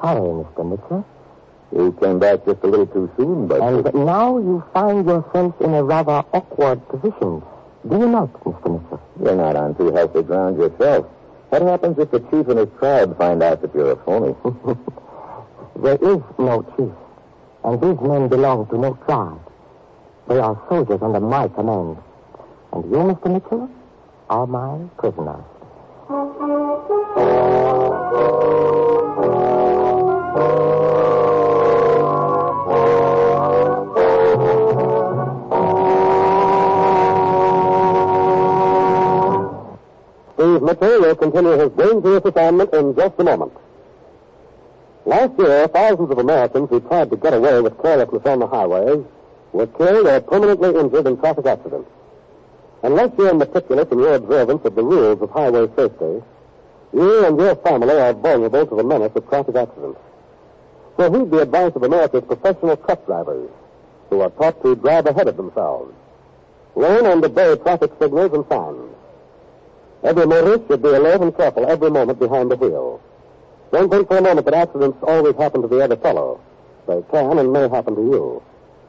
Sorry, 0.00 0.44
Mr. 0.44 0.62
Mitchell. 0.68 1.06
You 1.74 1.92
came 2.00 2.18
back 2.18 2.44
just 2.44 2.62
a 2.62 2.66
little 2.66 2.86
too 2.86 3.10
soon, 3.16 3.46
but... 3.48 3.60
And 3.60 4.06
now 4.06 4.38
you 4.38 4.62
find 4.74 5.06
yourself 5.06 5.60
in 5.60 5.72
a 5.74 5.82
rather 5.82 6.24
awkward 6.32 6.86
position. 6.88 7.42
Do 7.88 7.98
you 7.98 8.08
not, 8.08 8.32
Mr. 8.44 8.80
Mitchell? 8.80 9.00
You're 9.22 9.36
not 9.36 9.56
on 9.56 9.74
too 9.74 9.90
healthy 9.92 10.22
ground 10.22 10.56
yourself. 10.56 11.06
What 11.50 11.62
happens 11.62 11.98
if 11.98 12.10
the 12.10 12.20
chief 12.20 12.48
and 12.48 12.58
his 12.58 12.68
tribe 12.78 13.18
find 13.18 13.42
out 13.42 13.60
that 13.62 13.74
you're 13.74 13.92
a 13.92 13.96
phony? 14.04 14.34
There 15.82 15.96
is 15.96 16.20
no 16.38 16.62
chief, 16.76 16.92
and 17.64 17.80
these 17.80 18.00
men 18.06 18.28
belong 18.28 18.66
to 18.68 18.78
no 18.78 18.94
tribe. 19.06 19.40
They 20.28 20.38
are 20.38 20.62
soldiers 20.68 21.00
under 21.02 21.18
my 21.18 21.48
command. 21.48 21.96
And 22.72 22.84
you, 22.84 22.98
Mr. 22.98 23.32
Mitchell, 23.32 23.68
are 24.30 24.46
my 24.46 24.78
prisoner. 24.98 25.42
Steve 40.92 41.06
will 41.06 41.16
continue 41.16 41.52
his 41.52 41.70
dangerous 41.70 42.22
assignment 42.22 42.74
in 42.74 42.94
just 42.94 43.14
a 43.18 43.24
moment. 43.24 43.52
Last 45.06 45.38
year, 45.38 45.66
thousands 45.68 46.10
of 46.10 46.18
Americans 46.18 46.68
who 46.68 46.80
tried 46.80 47.08
to 47.10 47.16
get 47.16 47.32
away 47.32 47.62
with 47.62 47.80
carelessness 47.80 48.26
on 48.26 48.40
the 48.40 48.46
highways 48.46 49.02
were 49.54 49.66
killed 49.68 50.06
or 50.06 50.20
permanently 50.20 50.68
injured 50.78 51.06
in 51.06 51.16
traffic 51.16 51.46
accidents. 51.46 51.88
Unless 52.82 53.12
you're 53.16 53.32
meticulous 53.32 53.88
in 53.90 54.00
your 54.00 54.16
observance 54.16 54.60
of 54.66 54.74
the 54.74 54.82
rules 54.82 55.22
of 55.22 55.30
highway 55.30 55.66
safety, 55.76 56.22
you 56.92 57.24
and 57.24 57.40
your 57.40 57.56
family 57.56 57.96
are 57.98 58.12
vulnerable 58.12 58.66
to 58.66 58.76
the 58.76 58.84
menace 58.84 59.12
of 59.14 59.26
traffic 59.30 59.56
accidents. 59.56 60.00
So 60.98 61.10
heed 61.10 61.30
the 61.30 61.40
advice 61.40 61.72
of 61.74 61.84
America's 61.84 62.24
professional 62.26 62.76
truck 62.76 63.06
drivers 63.06 63.48
who 64.10 64.20
are 64.20 64.30
taught 64.30 64.62
to 64.62 64.76
drive 64.76 65.06
ahead 65.06 65.28
of 65.28 65.38
themselves. 65.38 65.94
Learn 66.76 67.06
and 67.06 67.24
obey 67.24 67.56
traffic 67.56 67.92
signals 67.98 68.34
and 68.34 68.44
signs. 68.50 68.81
Every 70.04 70.26
motorist 70.26 70.66
should 70.66 70.82
be 70.82 70.88
alert 70.88 71.20
and 71.20 71.36
careful 71.36 71.70
every 71.70 71.90
moment 71.90 72.18
behind 72.18 72.50
the 72.50 72.56
wheel. 72.56 73.00
Don't 73.70 73.88
think 73.88 74.08
for 74.08 74.18
a 74.18 74.20
moment 74.20 74.44
that 74.46 74.54
accidents 74.54 74.98
always 75.02 75.36
happen 75.36 75.62
to 75.62 75.68
the 75.68 75.80
other 75.80 75.96
fellow. 75.96 76.40
They 76.88 77.02
can 77.10 77.38
and 77.38 77.52
may 77.52 77.68
happen 77.68 77.94
to 77.94 78.02
you. 78.02 78.42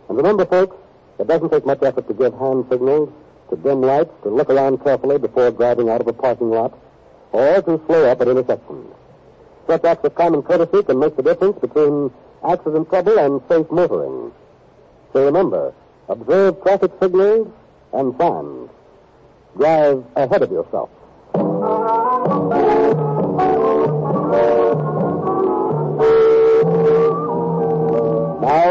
And 0.09 0.17
remember, 0.17 0.45
folks, 0.45 0.75
it 1.19 1.27
doesn't 1.27 1.49
take 1.49 1.65
much 1.65 1.83
effort 1.83 2.07
to 2.07 2.13
give 2.13 2.33
hand 2.33 2.65
signals, 2.69 3.09
to 3.49 3.55
dim 3.57 3.81
lights, 3.81 4.09
to 4.23 4.29
look 4.29 4.49
around 4.49 4.83
carefully 4.83 5.19
before 5.19 5.51
driving 5.51 5.89
out 5.89 6.01
of 6.01 6.07
a 6.07 6.13
parking 6.13 6.49
lot, 6.49 6.77
or 7.31 7.61
to 7.61 7.81
slow 7.85 8.09
up 8.09 8.19
at 8.19 8.27
intersections. 8.27 8.91
Such 9.67 9.83
acts 9.85 10.03
of 10.03 10.15
common 10.15 10.41
courtesy 10.41 10.83
can 10.83 10.99
make 10.99 11.15
the 11.15 11.23
difference 11.23 11.59
between 11.59 12.11
accident 12.43 12.89
trouble 12.89 13.19
and 13.19 13.41
safe 13.47 13.69
motoring. 13.71 14.31
So 15.13 15.25
remember, 15.25 15.73
observe 16.09 16.61
traffic 16.63 16.91
signals 16.99 17.47
and 17.93 18.17
signs. 18.17 18.69
Drive 19.55 20.03
ahead 20.15 20.41
of 20.41 20.51
yourself. 20.51 20.89
Now 21.33 21.41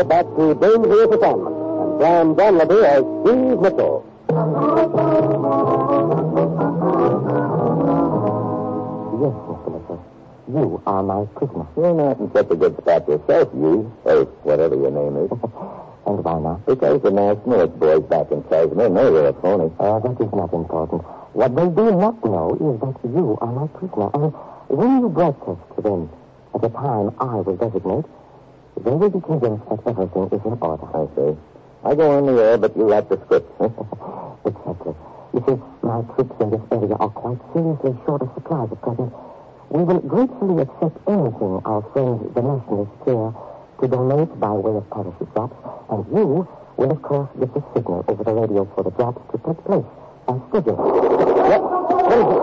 back 0.04 0.26
to 0.36 0.54
Dangerous 0.54 1.08
Performance 1.08 1.56
and 2.02 2.36
Brian 2.36 2.58
Donlevy 2.58 2.84
as 2.84 3.02
Steve 3.22 3.60
Mitchell. 3.60 4.04
Yes, 9.18 9.34
Mr. 9.48 9.68
Mitchell. 9.72 10.00
You 10.48 10.82
are 10.86 11.02
my 11.02 11.24
prisoner. 11.36 11.66
You're 11.76 11.94
not 11.94 12.18
in 12.20 12.30
such 12.32 12.50
a 12.50 12.56
good 12.56 12.76
spot 12.78 13.08
yourself, 13.08 13.48
you, 13.54 13.92
or 14.04 14.24
whatever 14.44 14.76
your 14.76 14.90
name 14.90 15.16
is. 15.24 15.30
And 16.04 16.24
why 16.24 16.40
not? 16.40 16.66
Because 16.66 17.00
the 17.02 17.12
nationalist 17.12 17.78
boys 17.78 18.02
back 18.10 18.32
in 18.32 18.42
Kashmir 18.44 18.88
know 18.88 19.08
you're 19.12 19.28
a 19.28 19.32
phony. 19.34 19.70
Oh, 19.78 20.00
that 20.00 20.20
is 20.20 20.32
not 20.32 20.52
important. 20.52 21.04
What 21.32 21.56
they 21.56 21.64
do 21.64 21.96
not 21.96 22.22
know 22.22 22.52
is 22.60 22.76
that 22.84 23.08
you 23.08 23.38
are 23.40 23.48
my 23.48 23.66
prisoner. 23.68 24.10
And 24.12 24.36
when 24.68 25.00
you 25.00 25.08
broadcast 25.08 25.64
to 25.76 25.80
them 25.80 26.10
at 26.54 26.62
a 26.62 26.68
time 26.68 27.08
I 27.18 27.40
will 27.40 27.56
designate, 27.56 28.04
they 28.76 28.90
will 28.90 29.08
be 29.08 29.20
convinced 29.24 29.64
that 29.64 29.80
everything 29.88 30.28
is 30.28 30.44
in 30.44 30.60
order. 30.60 30.84
I 30.92 31.08
see. 31.16 31.32
I 31.88 31.94
go 31.94 32.10
on 32.20 32.26
the 32.26 32.36
air, 32.36 32.58
but 32.58 32.76
you 32.76 32.84
write 32.84 33.08
the 33.08 33.16
script. 33.24 33.48
Exactly. 34.44 34.92
You 35.32 35.40
see, 35.48 35.56
my 35.80 36.02
troops 36.12 36.36
in 36.40 36.50
this 36.50 36.60
area 36.70 36.96
are 37.00 37.08
quite 37.08 37.40
seriously 37.54 37.96
short 38.04 38.20
of 38.20 38.28
supplies 38.34 38.68
at 38.70 38.82
present. 38.82 39.12
We 39.70 39.84
will 39.84 40.00
gratefully 40.00 40.60
accept 40.60 40.98
anything 41.08 41.62
our 41.64 41.80
friends, 41.94 42.28
the 42.34 42.42
nationalists, 42.42 43.00
here, 43.06 43.32
to 43.80 43.88
donate 43.88 44.34
by 44.38 44.50
way 44.52 44.76
of 44.76 44.84
parachute 44.90 45.32
drops, 45.32 45.56
and 45.88 46.04
you 46.12 46.44
will, 46.76 46.90
of 46.92 47.00
course, 47.00 47.30
give 47.40 47.54
the 47.54 47.62
signal 47.72 48.04
over 48.08 48.22
the 48.22 48.34
radio 48.34 48.68
for 48.74 48.84
the 48.84 48.90
drops 48.90 49.22
to 49.32 49.38
take 49.46 49.64
place 49.64 50.01
as 50.32 50.40
scheduled. 50.48 50.78
What? 50.78 51.62
What 51.62 52.18
is 52.18 52.28
it? 52.32 52.42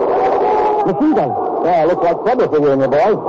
Machine 0.86 1.14
gun. 1.14 1.30
Yeah, 1.64 1.84
looks 1.84 2.02
like 2.02 2.18
trouble 2.24 2.48
for 2.48 2.58
you 2.60 2.70
and 2.72 2.80
your 2.80 2.90
boys. 2.90 3.20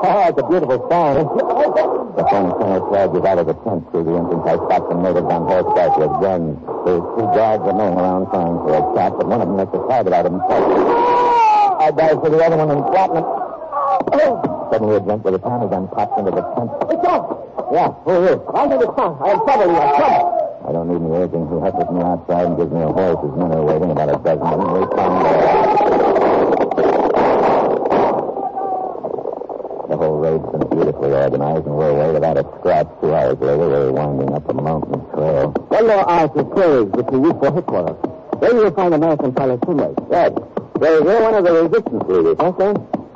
Oh, 0.00 0.24
it's 0.28 0.38
a 0.38 0.46
beautiful 0.48 0.78
sound. 0.90 1.96
The 2.18 2.24
phone 2.26 2.50
center 2.58 2.82
flags 2.90 3.14
out 3.30 3.38
of 3.38 3.46
the 3.46 3.54
tent 3.62 3.86
through 3.92 4.02
the 4.02 4.18
entrance. 4.18 4.42
I 4.42 4.58
spot 4.58 4.90
some 4.90 5.06
natives 5.06 5.30
on 5.30 5.46
horseback 5.46 5.94
with 6.02 6.10
guns. 6.18 6.58
There's 6.82 7.06
two 7.14 7.26
guards 7.30 7.62
milling 7.62 7.94
around 7.94 8.26
trying 8.34 8.58
for 8.58 8.74
a 8.74 8.82
shot, 8.98 9.14
but 9.22 9.28
one 9.30 9.38
of 9.40 9.46
them 9.46 9.54
makes 9.54 9.70
a 9.70 9.78
target 9.86 10.10
out 10.12 10.26
of 10.26 10.32
himself. 10.34 10.66
I 11.78 11.94
dive 11.94 12.18
for 12.18 12.26
the 12.30 12.42
other 12.42 12.58
one 12.58 12.74
and 12.74 12.82
flatten 12.90 13.22
him. 13.22 13.26
Suddenly 14.74 14.96
a 14.96 15.00
gent 15.06 15.22
with 15.22 15.34
a 15.34 15.38
Tommy 15.38 15.70
gun 15.70 15.86
pops 15.94 16.18
into 16.18 16.34
the 16.34 16.42
tent. 16.58 16.70
It's 16.90 17.06
off. 17.06 17.38
Yeah, 17.70 17.94
who 18.02 18.10
are? 18.10 18.56
I'm 18.56 18.72
in 18.72 18.80
the 18.82 18.90
car. 18.90 19.14
I 19.22 19.28
have 19.38 19.44
trouble. 19.46 19.66
You 19.70 19.78
have 19.78 19.94
trouble. 19.94 20.37
I 20.68 20.72
don't 20.72 20.86
need 20.86 21.00
any 21.00 21.16
urging. 21.16 21.48
He 21.48 21.56
hustles 21.64 21.88
me 21.96 22.02
outside 22.04 22.44
and 22.44 22.58
gives 22.58 22.70
me 22.70 22.82
a 22.82 22.92
horse. 22.92 23.16
His 23.24 23.32
men 23.40 23.52
are 23.56 23.64
waiting 23.64 23.90
about 23.90 24.12
a 24.12 24.20
dozen 24.20 24.44
of 24.52 24.60
them. 24.60 24.84
Come 24.92 25.14
The 29.88 29.96
whole 29.96 30.18
raid's 30.20 30.44
been 30.52 30.68
beautifully 30.68 31.12
organized, 31.16 31.64
and 31.64 31.74
we're 31.74 31.88
away 31.88 32.12
without 32.12 32.36
a 32.36 32.44
scratch. 32.60 32.86
Two 33.00 33.14
hours 33.14 33.38
later, 33.40 33.56
we're 33.56 33.92
winding 33.92 34.34
up 34.34 34.46
a 34.46 34.52
mountain 34.52 35.00
trail. 35.16 35.56
One 35.72 35.86
more 35.86 36.04
hour 36.04 36.28
to 36.36 36.44
carriage 36.54 36.92
which 36.92 37.06
we 37.12 37.18
use 37.18 37.36
for 37.40 37.50
headquarters. 37.50 37.96
There 38.38 38.52
you 38.52 38.64
will 38.64 38.70
find 38.72 38.92
American 38.92 39.32
pilot 39.32 39.64
Finlay. 39.64 39.94
Good. 40.12 40.36
So 40.36 41.02
you're 41.02 41.22
one 41.22 41.32
of 41.32 41.44
the 41.44 41.52
resistance 41.64 42.04
leaders, 42.12 42.36
huh, 42.38 42.52
sir? 42.60 42.74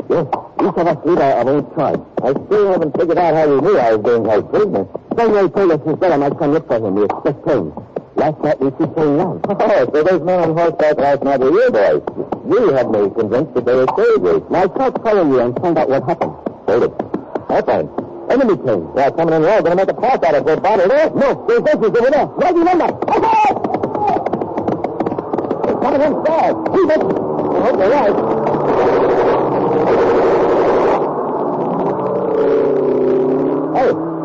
Yes, 0.08 0.24
each 0.56 0.76
of 0.80 0.86
us 0.88 0.96
leader 1.04 1.22
of 1.36 1.46
a 1.48 1.62
tribe. 1.74 2.00
I 2.24 2.32
still 2.32 2.72
haven't 2.72 2.96
figured 2.96 3.18
out 3.18 3.34
how 3.34 3.44
you 3.44 3.60
knew 3.60 3.76
I 3.76 3.94
was 3.94 4.00
being 4.00 4.24
held 4.24 4.48
prisoner. 4.48 4.88
Finlay 5.14 5.48
told 5.50 5.72
us 5.72 5.80
his 5.84 5.96
brother 5.96 6.18
might 6.18 6.38
come 6.38 6.52
look 6.52 6.66
for 6.66 6.76
him. 6.76 6.94
We 6.94 7.04
express 7.04 7.34
plane. 7.44 7.72
Last 8.16 8.38
night 8.40 8.60
we 8.60 8.70
see 8.70 8.86
plane 8.92 9.16
land. 9.18 9.44
Oh, 9.48 9.90
so 9.92 10.02
those 10.02 10.22
men 10.22 10.40
on 10.40 10.56
horseback 10.56 10.98
last 10.98 11.22
night 11.22 11.40
were 11.40 11.50
your 11.50 11.70
boys. 11.70 12.02
You 12.48 12.70
had 12.70 12.90
me 12.90 13.10
convinced 13.10 13.54
that 13.54 13.64
they 13.64 13.74
were 13.74 13.86
soldiers. 13.96 14.42
Now 14.50 14.66
try 14.66 14.90
to 14.90 15.00
follow 15.02 15.26
you 15.26 15.40
and 15.40 15.58
find 15.58 15.78
out 15.78 15.88
what 15.88 16.04
happened. 16.04 16.32
Hold 16.68 16.82
it. 16.84 16.98
That 17.48 17.64
plane. 17.64 17.88
Enemy 18.30 18.56
plane. 18.56 18.88
Yeah, 18.96 19.10
coming 19.10 19.34
in 19.34 19.42
low. 19.42 19.62
Gonna 19.62 19.76
make 19.76 19.88
a 19.88 19.94
pass 19.94 20.22
out 20.22 20.34
of. 20.34 20.44
We're 20.44 20.56
bottled 20.60 20.90
up. 20.92 21.16
No, 21.16 21.44
there's 21.46 21.62
vessels 21.62 21.96
over 21.96 22.10
there. 22.10 22.26
Right 22.26 22.54
remember. 22.54 22.84
Okay! 22.84 23.48
Coming 25.82 26.02
in 26.02 26.24
fast. 26.24 26.56
Keep 26.72 26.90
it. 26.90 27.02
I 27.02 27.60
hope 27.60 27.78
you're 27.78 27.90
right. 27.90 28.31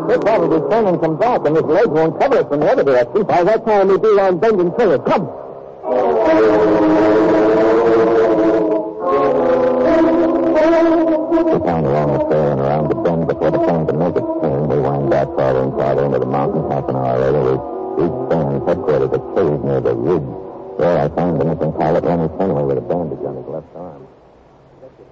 Hey, 0.08 0.14
they're 0.14 0.22
probably 0.22 0.70
sending 0.70 1.00
some 1.02 1.18
back, 1.18 1.44
and 1.44 1.54
this 1.54 1.64
leg 1.64 1.86
won't 1.86 2.18
cover 2.18 2.38
it 2.38 2.48
from 2.48 2.60
the 2.60 2.70
other 2.72 2.82
direction. 2.82 3.24
By 3.24 3.44
that 3.44 3.66
time 3.66 3.88
we'll 3.88 3.98
be 3.98 4.08
on 4.08 4.38
bending 4.38 4.72
trail. 4.74 4.98
Come. 5.00 5.28
We 11.44 11.58
found 11.60 11.86
along 11.86 12.12
the 12.16 12.24
trail 12.24 12.52
and 12.52 12.60
around 12.60 12.88
the 12.88 12.94
bend 12.94 13.26
before 13.28 13.50
the 13.50 13.58
plane 13.58 13.86
could 13.86 13.98
make 13.98 14.16
its 14.16 14.26
turn. 14.40 14.68
We 14.68 14.80
wind 14.80 15.10
back 15.10 15.28
farther 15.36 15.60
and 15.60 15.72
farther 15.76 16.04
into 16.06 16.18
the 16.20 16.26
mountains. 16.26 16.72
Half 16.72 16.88
an 16.88 16.96
hour 16.96 17.18
later, 17.18 17.42
we 17.44 17.52
reached 18.00 18.32
Sam's 18.32 18.64
headquarters 18.66 19.12
at 19.12 19.20
cave 19.36 19.60
near 19.60 19.80
the 19.82 19.94
ridge. 19.94 20.24
There 20.78 20.98
I 20.98 21.08
found 21.08 21.38
the 21.38 21.44
missing 21.44 21.72
pilot, 21.74 22.04
Lenny 22.04 22.28
Fenway, 22.38 22.62
with 22.64 22.78
a 22.78 22.80
bandage 22.80 23.24
on 23.26 23.36
his 23.36 23.46
left 23.46 23.76
arm. 23.76 24.06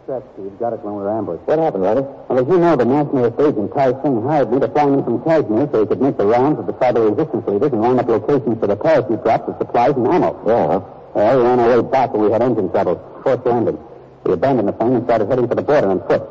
Stretch, 0.02 0.22
Steve. 0.34 0.58
Got 0.58 0.72
us 0.72 0.80
when 0.82 0.94
we 0.94 1.02
were 1.02 1.10
ambushed. 1.10 1.46
What 1.46 1.58
happened, 1.58 1.84
Lenny? 1.84 2.02
Well, 2.02 2.38
as 2.38 2.46
you 2.46 2.58
know, 2.58 2.74
the 2.74 2.84
nationalist 2.84 3.38
agent 3.38 3.70
Ty 3.74 3.94
Singh 4.02 4.22
hired 4.22 4.50
me 4.50 4.58
to 4.58 4.68
fly 4.68 4.86
in 4.86 5.02
from 5.04 5.22
Kashmir 5.22 5.68
so 5.70 5.80
he 5.82 5.86
could 5.86 6.02
make 6.02 6.16
the 6.18 6.26
rounds 6.26 6.58
of 6.58 6.66
the 6.66 6.72
tribal 6.74 7.10
resistance 7.10 7.46
leaders 7.46 7.70
and 7.70 7.82
line 7.82 7.98
up 7.98 8.08
locations 8.08 8.58
for 8.58 8.66
the 8.66 8.74
parachute 8.74 9.22
drops 9.22 9.46
of 9.46 9.54
supplies 9.58 9.94
and 9.94 10.06
ammo. 10.06 10.34
Yeah. 10.46 10.82
Well, 11.14 11.38
we 11.38 11.42
ran 11.42 11.60
our 11.60 11.82
way 11.82 11.88
back 11.88 12.10
and 12.14 12.22
we 12.22 12.30
had 12.30 12.42
engine 12.42 12.70
trouble. 12.70 12.98
Forced 13.22 13.46
landing. 13.46 13.78
We 14.24 14.32
abandoned 14.32 14.68
the 14.68 14.72
plane 14.72 14.94
and 14.94 15.04
started 15.06 15.28
heading 15.28 15.46
for 15.46 15.54
the 15.54 15.62
border 15.62 15.86
on 15.86 16.00
foot. 16.08 16.22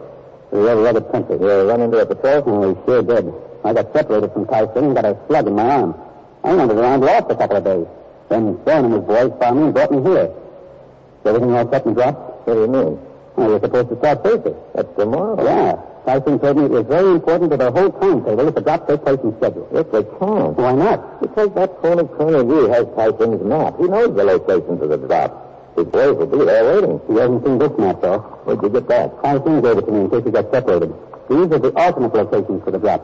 We 0.52 0.60
were 0.60 0.70
over 0.70 0.88
other 0.88 1.02
country. 1.02 1.40
You 1.40 1.68
run 1.68 1.80
into 1.80 1.98
a 2.00 2.06
patrol? 2.06 2.44
Oh, 2.48 2.72
we 2.72 2.86
sure 2.86 3.04
did. 3.04 3.32
I 3.64 3.72
got 3.72 3.92
separated 3.94 4.32
from 4.34 4.48
Ty 4.48 4.74
Singh 4.74 4.92
and 4.92 4.96
got 4.96 5.06
a 5.06 5.18
slug 5.28 5.48
in 5.48 5.56
my 5.56 5.63
arm. 5.63 5.96
I 6.44 6.54
wandered 6.54 6.78
around 6.78 7.02
lost 7.02 7.32
a 7.32 7.36
couple 7.36 7.56
of 7.56 7.63
days. 7.63 7.88
Then 8.28 8.60
Stone 8.63 8.86
and 8.86 8.94
his 8.96 9.04
boys 9.04 9.32
found 9.39 9.60
me 9.60 9.65
and 9.65 9.74
brought 9.74 9.91
me 9.91 10.04
here. 10.04 10.28
Is 10.28 11.26
everything 11.26 11.52
all 11.56 11.70
set 11.72 11.86
and 11.86 11.96
dropped? 11.96 12.48
What 12.48 12.54
do 12.54 12.62
you 12.62 12.68
mean? 12.68 13.00
Well, 13.36 13.50
you're 13.50 13.60
supposed 13.60 13.89
to 13.89 13.98
start 13.98 14.24
Thursday. 14.24 14.56
That's 14.74 14.95
tomorrow. 14.98 15.43
Yeah. 15.43 15.76
Tyson 16.06 16.39
told 16.39 16.58
me 16.58 16.65
it 16.65 16.71
was 16.71 16.86
very 16.86 17.12
important 17.12 17.52
to 17.52 17.58
the 17.58 17.71
whole 17.71 17.91
timetable 17.91 18.48
if 18.48 18.56
the 18.56 18.62
drop 18.62 18.88
takes 18.88 19.04
place 19.04 19.19
in 19.24 19.36
schedule. 19.38 19.67
Yes, 19.74 19.86
they 19.91 20.04
can. 20.04 20.56
Why 20.56 20.71
not? 20.74 21.19
Because 21.19 21.50
that 21.56 21.82
phony 21.82 22.08
Colonel 22.15 22.45
Yu 22.45 22.69
has 22.69 22.86
Tyson's 22.95 23.43
map. 23.43 23.76
He 23.78 23.88
knows 23.88 24.15
the 24.15 24.24
locations 24.24 24.82
of 24.82 24.89
the 24.89 24.98
drop. 24.98 25.76
His 25.76 25.86
boys 25.86 26.15
will 26.15 26.28
be 26.28 26.45
there 26.45 26.63
waiting. 26.63 27.02
He 27.10 27.15
hasn't 27.19 27.43
seen 27.43 27.58
this 27.58 27.71
map, 27.78 28.02
though. 28.02 28.19
Where'd 28.45 28.62
you 28.62 28.69
get 28.69 28.88
that? 28.88 29.21
Tyson 29.21 29.62
gave 29.62 29.78
it 29.78 29.86
to 29.86 29.91
me 29.91 30.00
in 30.02 30.10
case 30.10 30.24
he 30.24 30.32
got 30.32 30.48
separated. 30.54 30.93
These 31.28 31.52
are 31.52 31.60
the 31.60 31.74
alternate 31.76 32.13
locations 32.13 32.63
for 32.63 32.71
the 32.71 32.80
drop. 32.80 33.02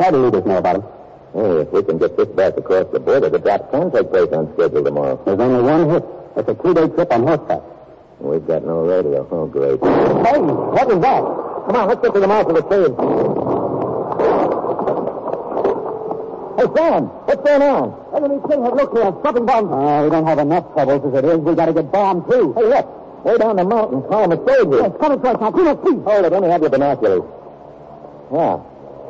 How 0.00 0.10
do 0.10 0.24
leaders 0.24 0.44
know 0.46 0.56
about 0.56 0.80
them? 0.80 0.84
Hey, 1.34 1.60
if 1.60 1.70
we 1.70 1.82
can 1.84 1.98
get 1.98 2.16
this 2.16 2.26
back 2.28 2.56
across 2.56 2.86
the 2.90 2.98
border, 2.98 3.28
the 3.28 3.38
drop 3.38 3.70
can 3.70 3.92
take 3.92 4.10
place 4.10 4.32
on 4.32 4.50
schedule 4.54 4.82
tomorrow. 4.82 5.22
There's 5.24 5.38
only 5.38 5.62
one 5.62 5.90
hit. 5.90 6.04
It's 6.36 6.48
a 6.48 6.54
two-day 6.54 6.88
trip 6.88 7.12
on 7.12 7.22
horseback. 7.22 7.60
We've 8.20 8.46
got 8.46 8.64
no 8.64 8.84
radio. 8.84 9.26
Oh, 9.30 9.46
great. 9.46 9.80
Hey, 9.80 10.38
what 10.38 10.86
was 10.86 11.00
that? 11.00 11.22
Come 11.66 11.76
on, 11.76 11.88
let's 11.88 12.02
get 12.02 12.12
to 12.12 12.20
the 12.20 12.28
mouth 12.28 12.46
of 12.46 12.54
the 12.54 12.62
cave. 12.68 12.92
Hey, 16.60 16.66
Sam, 16.76 17.04
what's 17.24 17.42
going 17.42 17.62
on? 17.62 17.96
Enemy 18.14 18.40
plane 18.44 18.62
had 18.62 18.76
looked 18.76 18.96
here, 18.96 19.10
dropping 19.10 19.46
bombs. 19.46 19.68
Oh, 19.72 19.80
ah, 19.80 20.04
we 20.04 20.10
don't 20.10 20.26
have 20.26 20.38
enough 20.38 20.70
troubles 20.74 21.00
as 21.06 21.24
it 21.24 21.24
is. 21.24 21.38
We 21.38 21.54
gotta 21.54 21.72
get 21.72 21.90
bombed, 21.90 22.30
too. 22.30 22.52
Hey, 22.52 22.64
look. 22.64 23.24
Way 23.24 23.38
down 23.38 23.56
the 23.56 23.64
mountain, 23.64 24.02
column 24.02 24.32
of 24.32 24.38
soldiers. 24.46 24.80
Yes, 24.82 24.92
coming 25.00 25.20
towards 25.20 25.40
us. 25.40 25.52
Now, 25.56 25.74
please. 25.76 26.04
Hold 26.04 26.24
it. 26.24 26.32
Let 26.32 26.42
me 26.42 26.48
have 26.48 26.60
your 26.60 26.70
binoculars. 26.70 27.24
Yeah. 28.32 28.60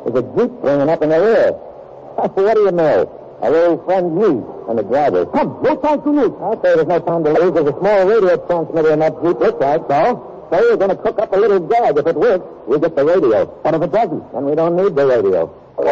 There's 0.03 0.23
a 0.23 0.27
jeep 0.35 0.51
bringing 0.61 0.89
up 0.89 1.01
in 1.01 1.09
the 1.09 1.19
rear. 1.19 1.51
what 2.15 2.55
do 2.55 2.61
you 2.61 2.71
know? 2.71 3.20
Our 3.41 3.55
old 3.55 3.85
friend 3.85 4.19
Lee 4.19 4.37
and 4.69 4.77
the 4.77 4.83
driver. 4.83 5.25
Come, 5.25 5.59
no 5.63 5.75
time 5.77 6.01
to 6.03 6.09
lose. 6.09 6.33
I 6.41 6.53
say 6.61 6.75
there's 6.75 6.87
no 6.87 6.99
time 6.99 7.23
to 7.23 7.33
lose. 7.33 7.53
There's 7.53 7.67
a 7.73 7.79
small 7.79 8.05
radio 8.05 8.37
transmitter 8.45 8.93
in 8.93 8.99
that 8.99 9.13
jeep. 9.23 9.39
Looks 9.39 9.59
like 9.59 9.81
so. 9.89 10.47
So 10.51 10.57
we're 10.59 10.77
going 10.77 10.89
to 10.89 10.95
cook 10.97 11.17
up 11.17 11.33
a 11.33 11.37
little 11.37 11.59
gag. 11.59 11.97
If 11.97 12.05
it 12.05 12.15
works, 12.15 12.45
we 12.67 12.77
get 12.79 12.95
the 12.95 13.03
radio. 13.05 13.45
What 13.45 13.73
if 13.73 13.81
it 13.81 13.91
doesn't? 13.91 14.31
Then 14.33 14.45
we 14.45 14.53
don't 14.53 14.75
need 14.75 14.95
the 14.95 15.07
radio. 15.07 15.49
All 15.51 15.85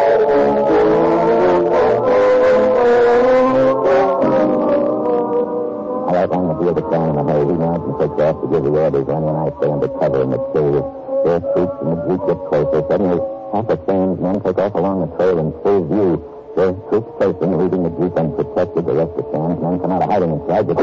right, 6.14 6.16
I 6.16 6.22
outlined 6.22 6.50
the 6.50 6.54
deal 6.62 6.74
to 6.74 6.82
Sam 6.90 7.18
and 7.18 7.28
Harry. 7.30 7.46
He 7.46 7.52
mounts 7.58 7.84
and 7.88 7.98
takes 7.98 8.20
off 8.20 8.36
to 8.42 8.46
give 8.46 8.62
the 8.62 8.70
orders. 8.70 9.06
Lenny 9.08 9.26
and 9.26 9.36
I 9.36 9.50
stay 9.58 9.70
under 9.70 9.88
cover 9.98 10.22
in 10.22 10.30
the 10.30 10.38
cave. 10.54 10.84
Their 11.24 11.40
troops 11.50 11.76
and 11.82 11.88
the 11.90 11.96
jeep 12.06 12.20
get 12.30 12.38
closer. 12.46 12.80
Suddenly, 12.86 13.18
half 13.52 13.66
the 13.66 13.76
Sam's 13.86 14.20
men 14.20 14.40
take 14.40 14.58
off 14.58 14.74
along 14.74 15.02
the 15.02 15.16
trail 15.16 15.38
in 15.40 15.50
full 15.62 15.82
view. 15.90 16.39
Their 16.60 16.76
troops 16.92 17.08
chasing, 17.16 17.56
leaving 17.56 17.84
the 17.84 17.88
group 17.88 18.18
unprotected. 18.18 18.84
The 18.84 18.92
rest 18.92 19.16
of 19.16 19.24
the 19.24 19.32
Sam's 19.32 19.62
men 19.64 19.80
come 19.80 19.92
out 19.92 20.02
of 20.02 20.10
hiding 20.10 20.28
inside 20.28 20.68
the 20.68 20.74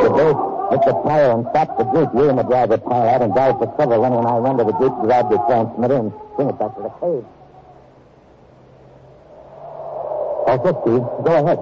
The 0.00 0.08
boat 0.08 0.72
hits 0.72 0.86
the 0.86 0.92
tire 1.04 1.30
and 1.36 1.44
stops 1.52 1.76
the 1.76 1.84
group. 1.84 2.14
You 2.14 2.30
and 2.30 2.38
the 2.38 2.44
driver 2.44 2.78
pile 2.78 3.06
out 3.10 3.20
and 3.20 3.34
dive 3.34 3.58
for 3.58 3.76
cover. 3.76 3.98
Lenny 3.98 4.16
and 4.16 4.26
I 4.26 4.38
run 4.38 4.56
to 4.56 4.64
the 4.64 4.72
group, 4.72 4.94
grab 5.04 5.28
the 5.28 5.36
transmitter, 5.36 5.96
and 6.00 6.12
bring 6.34 6.48
it 6.48 6.58
back 6.58 6.74
to 6.76 6.80
the 6.80 6.88
cave. 6.96 7.28
Okay, 10.48 10.72
Steve. 10.80 11.04
Go 11.20 11.44
ahead. 11.44 11.60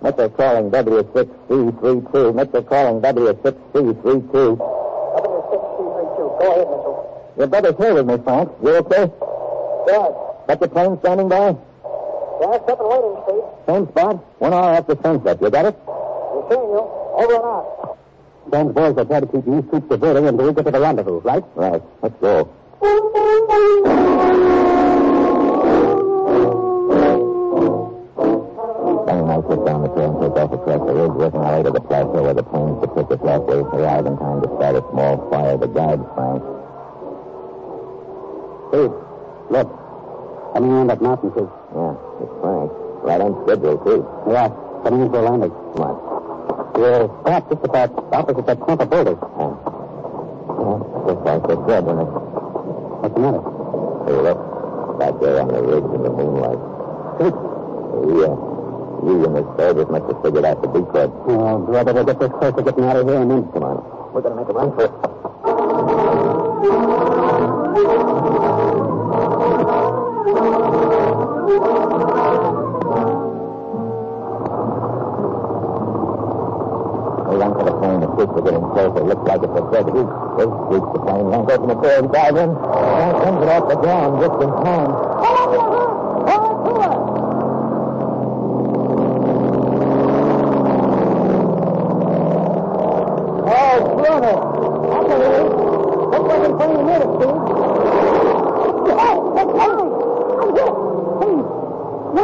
Metro 0.00 0.28
calling 0.30 0.70
W6C32. 0.70 2.32
Metro 2.34 2.62
calling 2.62 3.02
W6C32. 3.04 4.56
W6C32. 4.56 6.16
Go 6.16 6.48
ahead, 6.48 6.64
Mitchell. 6.64 7.34
Your 7.36 7.46
brother's 7.46 7.76
here 7.76 7.92
with 7.92 8.06
me, 8.06 8.16
Frank. 8.24 8.48
You 8.64 8.76
okay? 8.76 9.12
Good. 9.84 10.27
Got 10.48 10.60
the 10.60 10.68
plane 10.68 10.98
standing 11.00 11.28
by? 11.28 11.36
Yeah, 12.40 12.56
it's 12.56 12.68
up 12.72 12.80
and 12.80 12.88
waiting, 12.88 13.20
Steve. 13.28 13.44
Same 13.68 13.86
spot? 13.88 14.16
One 14.40 14.54
hour 14.54 14.72
after 14.72 14.96
sunset. 15.02 15.42
You 15.42 15.50
got 15.50 15.66
it? 15.66 15.76
We're 15.84 16.48
seeing 16.48 16.72
you. 16.72 16.88
Over 17.20 17.34
and 17.36 17.44
out. 17.44 17.98
Sam's 18.50 18.72
boys 18.72 18.96
are 18.96 19.04
try 19.04 19.20
to 19.20 19.26
keep 19.26 19.44
these 19.44 19.68
troops 19.68 19.88
diverted 19.90 20.24
until 20.24 20.46
we 20.46 20.54
get 20.54 20.64
to 20.64 20.70
the 20.70 20.80
rendezvous, 20.80 21.20
right? 21.20 21.44
Right. 21.54 21.82
Let's 22.00 22.16
go. 22.22 22.48
Lenny 29.04 29.20
and 29.20 29.28
I 29.28 29.36
sit 29.52 29.60
down 29.68 29.82
the 29.84 29.92
trail 29.92 30.16
and 30.16 30.32
take 30.32 30.32
off 30.40 30.52
across 30.56 30.80
the 30.88 30.94
ridge, 30.96 31.12
working 31.12 31.40
our 31.40 31.56
way 31.58 31.62
to 31.64 31.70
the 31.72 31.80
plateau 31.80 32.22
where 32.24 32.32
the 32.32 32.42
planes 32.42 32.80
depict 32.80 33.12
us 33.12 33.20
halfway. 33.20 33.60
Arrive 33.60 34.06
in 34.06 34.16
time 34.16 34.40
to 34.40 34.48
start 34.56 34.76
a 34.76 34.82
small 34.96 35.28
fire. 35.28 35.58
The 35.58 35.68
guide, 35.68 36.00
Frank. 36.16 36.40
Steve, 38.72 38.96
look. 39.52 39.87
Coming 40.54 40.70
around 40.72 40.86
that 40.88 41.00
mountain, 41.02 41.30
too. 41.34 41.50
Yeah, 41.74 41.94
it's 42.22 42.34
Frank. 42.40 42.72
Right 43.04 43.20
on 43.20 43.32
schedule, 43.46 43.78
too. 43.84 44.00
Yeah, 44.30 44.48
coming 44.82 45.02
in 45.02 45.10
for 45.10 45.22
landing. 45.22 45.50
Come 45.50 45.82
on. 45.82 45.94
We'll 46.74 47.10
stop 47.22 47.50
just 47.50 47.64
about 47.64 47.90
opposite 48.12 48.46
that 48.46 48.60
clump 48.60 48.80
of 48.82 48.90
boulders. 48.90 49.18
Yeah. 49.18 49.54
Yeah, 50.58 50.78
looks 51.06 51.22
like 51.26 51.42
they're 51.46 51.62
dead, 51.66 51.84
doesn't 51.86 52.02
it? 52.02 52.10
What's 52.98 53.14
the 53.14 53.20
matter? 53.20 53.42
Hey, 54.06 54.18
look. 54.18 54.38
Back 54.98 55.14
there 55.20 55.40
on 55.40 55.48
the 55.48 55.62
ridge 55.62 55.84
in 55.94 56.02
the 56.02 56.10
moonlight. 56.10 56.58
Yeah. 57.22 58.34
You 58.98 59.24
and 59.26 59.36
the 59.36 59.42
soldiers 59.56 59.86
must 59.90 60.10
have 60.10 60.22
figured 60.22 60.44
out 60.44 60.60
the 60.60 60.68
decoy. 60.68 61.06
Oh, 61.30 61.58
brother, 61.58 61.92
we'll 61.94 62.04
get 62.04 62.18
this 62.18 62.30
close 62.40 62.54
to 62.56 62.62
getting 62.62 62.84
out 62.84 62.96
of 62.96 63.06
here 63.06 63.20
and 63.22 63.30
then... 63.30 63.46
Come 63.52 63.62
on. 63.62 64.12
We're 64.12 64.22
going 64.22 64.34
to 64.34 64.42
make 64.42 64.48
a 64.48 64.52
run 64.52 64.74
for 64.74 64.84
it. 64.86 65.17
closer. 78.78 79.04
Looks 79.04 79.26
like 79.28 79.42
it's 79.42 79.58
a 79.58 79.64
big 79.74 79.86
hoop. 79.90 80.10
This 80.38 80.46
sweeps 80.46 80.90
the 80.94 81.00
plane. 81.02 81.32
Hank 81.32 81.50
open 81.50 81.68
the 81.68 81.74
door 81.74 81.98
and 81.98 82.12
dive 82.12 82.36
in. 82.36 82.50
Hank 82.54 83.16
comes 83.24 83.42
it 83.42 83.48
off 83.50 83.68
the 83.68 83.76
ground 83.76 84.22
just 84.22 84.38
in 84.38 84.50
time. 84.62 84.92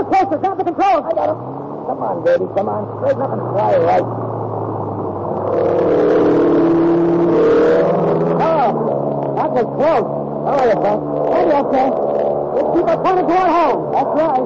Closer, 0.05 0.39
down 0.39 0.59
the 0.59 0.65
controls. 0.65 1.05
I 1.07 1.15
got 1.15 1.31
him. 1.31 1.39
Come 1.87 2.03
on, 2.03 2.25
baby. 2.25 2.45
Come 2.55 2.69
on. 2.69 2.99
Straighten 3.01 3.23
up 3.23 3.33
and 3.33 3.41
fly 3.55 3.77
right. 3.79 4.24
Was 9.55 9.71
close. 9.79 10.03
All 10.03 10.59
right, 10.59 10.75
Frank. 10.75 11.01
Hey, 11.31 11.47
okay. 11.63 11.87
Just 12.55 12.69
keep 12.75 12.87
us 12.91 12.99
pointed 13.07 13.27
toward 13.31 13.51
home. 13.55 13.81
That's 13.95 14.11
right. 14.19 14.43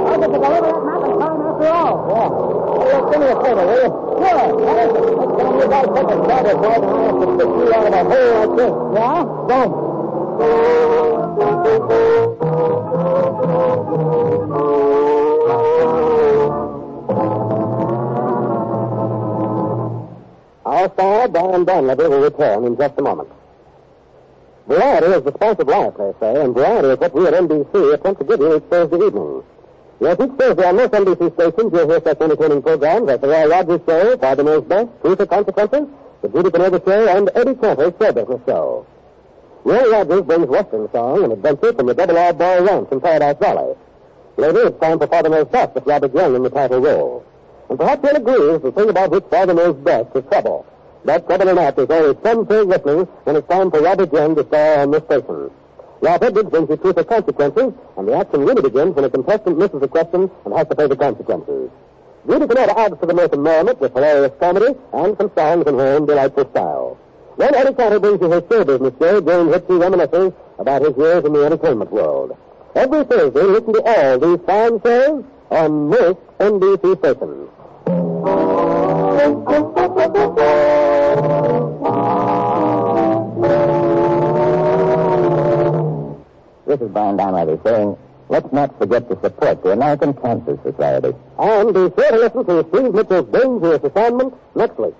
I'll 0.00 0.18
get 0.18 0.26
to 0.26 0.38
deliver 0.42 0.66
that 0.66 0.82
map 0.90 1.02
in 1.06 1.12
time 1.22 1.40
after 1.46 1.70
all. 1.70 1.94
Yeah. 2.10 2.28
Hey, 2.82 2.98
me 3.20 3.26
a 3.30 3.36
favor, 3.40 3.64
will 3.66 3.78
you? 3.78 3.90
Sure. 4.20 4.44
What 4.58 4.76
is 4.82 4.90
it? 4.90 5.06
Of 5.10 5.54
you 5.54 5.66
guys 5.70 5.86
take 5.94 6.10
a 6.10 6.18
I 6.30 6.42
to 6.42 6.56
you 7.46 7.70
out 7.74 7.86
of 7.86 7.94
a 7.94 8.02
hole 8.10 8.32
like 8.40 8.52
this. 8.58 8.74
Yeah? 8.94 9.22
Don't. 9.48 9.72
Our 20.66 20.86
star, 20.92 21.28
Brian 21.28 21.64
Donlevy, 21.64 22.08
will 22.08 22.20
return 22.20 22.64
in 22.64 22.76
just 22.76 22.98
a 22.98 23.02
moment. 23.02 23.28
Variety 24.66 25.06
is 25.06 25.22
the 25.24 25.32
spice 25.32 25.56
of 25.58 25.68
life, 25.68 25.94
they 25.98 26.12
say, 26.20 26.44
and 26.44 26.54
variety 26.54 26.88
is 26.88 26.98
what 26.98 27.14
we 27.14 27.26
at 27.26 27.34
NBC 27.34 27.94
attempt 27.94 28.20
to 28.20 28.26
give 28.26 28.40
you 28.40 28.56
each 28.56 28.62
Thursday 28.64 28.96
evening. 28.96 29.42
Yes, 30.00 30.16
each 30.20 30.30
Thursday 30.38 30.64
on 30.64 30.76
most 30.76 30.92
NBC 30.92 31.34
stations, 31.34 31.72
you'll 31.72 31.88
hear 31.88 32.00
such 32.04 32.20
entertaining 32.20 32.62
programs 32.62 33.10
as 33.10 33.20
The 33.20 33.28
Roy 33.28 33.46
Rogers 33.48 33.80
Show, 33.86 34.16
Father 34.18 34.42
Knows 34.42 34.64
Best, 34.64 34.88
Truth 35.02 35.20
or 35.20 35.26
Consequences, 35.26 35.88
The 36.22 36.28
Judy 36.28 36.50
Canova 36.50 36.82
Show, 36.84 37.08
and 37.08 37.30
Eddie 37.34 37.54
Cantor's 37.54 37.94
Show 38.00 38.12
Business 38.12 38.40
Show. 38.46 38.86
Roy 39.64 39.90
Rogers 39.90 40.22
brings 40.22 40.46
Western 40.46 40.90
song 40.92 41.24
and 41.24 41.32
adventure 41.32 41.72
from 41.72 41.86
the 41.86 41.94
Double 41.94 42.16
R 42.16 42.32
Bar 42.32 42.62
Ranch 42.64 42.88
in 42.92 43.00
Paradise 43.00 43.36
Valley. 43.40 43.74
Later, 44.36 44.68
it's 44.68 44.80
time 44.80 44.98
for 44.98 45.06
Father 45.06 45.28
Knows 45.28 45.48
Best 45.48 45.74
with 45.74 45.86
Robert 45.86 46.14
Young 46.14 46.34
in 46.34 46.42
the 46.42 46.50
title 46.50 46.80
role. 46.80 47.24
And 47.70 47.78
perhaps 47.78 48.02
you'll 48.02 48.16
agree 48.16 48.58
the 48.58 48.72
thing 48.72 48.90
about 48.90 49.10
which 49.12 49.24
Father 49.30 49.54
knows 49.54 49.76
best 49.76 50.14
is 50.16 50.24
trouble. 50.28 50.66
But 51.04 51.26
trouble 51.26 51.48
or 51.48 51.54
not, 51.54 51.76
there's 51.76 51.90
always 51.90 52.16
some 52.22 52.46
thing 52.46 52.68
listening 52.68 53.06
when 53.24 53.36
it's 53.36 53.48
time 53.48 53.70
for 53.70 53.80
Robert 53.80 54.12
Young 54.12 54.36
to 54.36 54.46
star 54.46 54.80
on 54.80 54.90
this 54.90 55.02
station. 55.04 55.50
Edwards 56.02 56.50
brings 56.50 56.68
you 56.70 56.76
truth 56.76 56.98
or 56.98 57.04
consequences, 57.04 57.72
and 57.96 58.08
the 58.08 58.14
action 58.14 58.40
really 58.44 58.62
begins 58.62 58.94
when 58.94 59.04
a 59.04 59.10
contestant 59.10 59.58
misses 59.58 59.82
a 59.82 59.88
question 59.88 60.30
and 60.44 60.54
has 60.54 60.66
to 60.68 60.74
pay 60.74 60.86
the 60.86 60.96
consequences. 60.96 61.70
Judy 62.26 62.46
Canova 62.46 62.78
adds 62.78 63.00
to 63.00 63.06
the 63.06 63.32
and 63.32 63.42
merriment 63.42 63.80
with 63.80 63.94
hilarious 63.94 64.32
comedy 64.38 64.74
and 64.92 65.16
some 65.16 65.30
songs 65.34 65.66
in 65.66 65.78
her 65.78 65.86
own 65.96 66.06
delightful 66.06 66.48
style. 66.50 66.98
Then 67.38 67.54
Eddie 67.54 67.74
Cantor 67.74 68.00
brings 68.00 68.20
you 68.20 68.30
his 68.30 68.42
show 68.50 68.64
business 68.64 68.92
show, 69.00 69.20
which 69.20 69.64
he 69.66 69.72
reminisces 69.72 70.34
about 70.58 70.82
his 70.82 70.94
years 70.98 71.24
in 71.24 71.32
the 71.32 71.44
entertainment 71.44 71.90
world. 71.90 72.36
Every 72.74 73.04
Thursday, 73.04 73.42
listen 73.42 73.72
to 73.72 73.82
all 73.82 74.18
these 74.18 74.40
fine 74.46 74.80
shows 74.82 75.24
on 75.50 75.88
most 75.88 76.18
NBC 76.38 76.98
stations. 76.98 77.48
This 86.66 86.80
is 86.80 86.88
Brian 86.90 87.16
Donlevy 87.16 87.62
saying, 87.62 87.96
let's 88.28 88.52
not 88.52 88.76
forget 88.78 89.08
to 89.08 89.18
support 89.20 89.62
the 89.62 89.70
American 89.70 90.14
Cancer 90.14 90.58
Society. 90.64 91.14
And 91.38 91.74
be 91.74 91.80
sure 91.80 92.10
to 92.10 92.16
listen 92.16 92.44
to 92.44 92.66
Steve 92.70 92.92
Mitchell's 92.92 93.28
Dangerous 93.30 93.84
Assignment 93.84 94.34
next 94.56 94.78
week. 94.78 94.94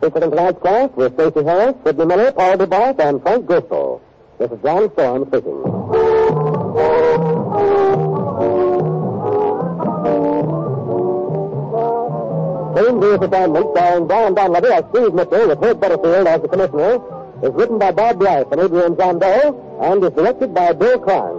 Featuring 0.00 0.30
tonight's 0.30 0.62
cast 0.62 0.94
with 0.94 1.14
Stacey 1.14 1.44
Harris, 1.44 1.74
Sidney 1.84 2.04
Miller, 2.04 2.32
Paul 2.32 2.56
DeBarth, 2.58 2.98
and 3.00 3.22
Frank 3.22 3.46
Gerstle. 3.46 4.00
This 4.40 4.52
is 4.52 4.62
John 4.62 4.90
Storm 4.94 5.26
speaking. 5.26 5.60
Dangerous 12.74 13.20
Assignment, 13.20 13.66
starring 13.76 14.06
Brian 14.06 14.34
Donlevy 14.34 14.70
as 14.72 14.84
Steve 14.88 15.12
Mitchell 15.12 15.48
with 15.48 15.62
Herb 15.62 15.78
Butterfield 15.78 16.26
as 16.26 16.40
the 16.40 16.48
commissioner, 16.48 16.94
is 17.42 17.52
written 17.52 17.78
by 17.78 17.90
Bob 17.92 18.18
Blythe 18.18 18.46
and 18.50 18.62
Adrian 18.62 18.96
Gendot, 18.96 19.54
and 19.82 20.04
is 20.04 20.10
directed 20.12 20.54
by 20.54 20.72
Bill 20.72 20.98
Klein. 20.98 21.36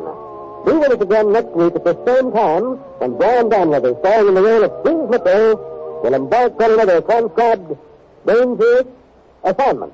Be 0.68 0.74
with 0.74 0.92
us 0.92 1.02
again 1.02 1.32
next 1.32 1.56
week 1.56 1.74
at 1.76 1.84
the 1.84 1.98
same 2.06 2.32
time 2.32 2.78
when 3.02 3.18
Brian 3.18 3.50
Donlevy, 3.50 4.00
starring 4.02 4.28
in 4.28 4.36
the 4.36 4.44
role 4.44 4.64
of 4.64 4.72
Steve 4.86 5.10
Mitchell, 5.10 6.02
will 6.04 6.14
embark 6.14 6.62
on 6.62 6.72
another 6.74 7.02
transcribed 7.02 7.76
Dangerous 8.28 8.86
Assignment. 9.44 9.94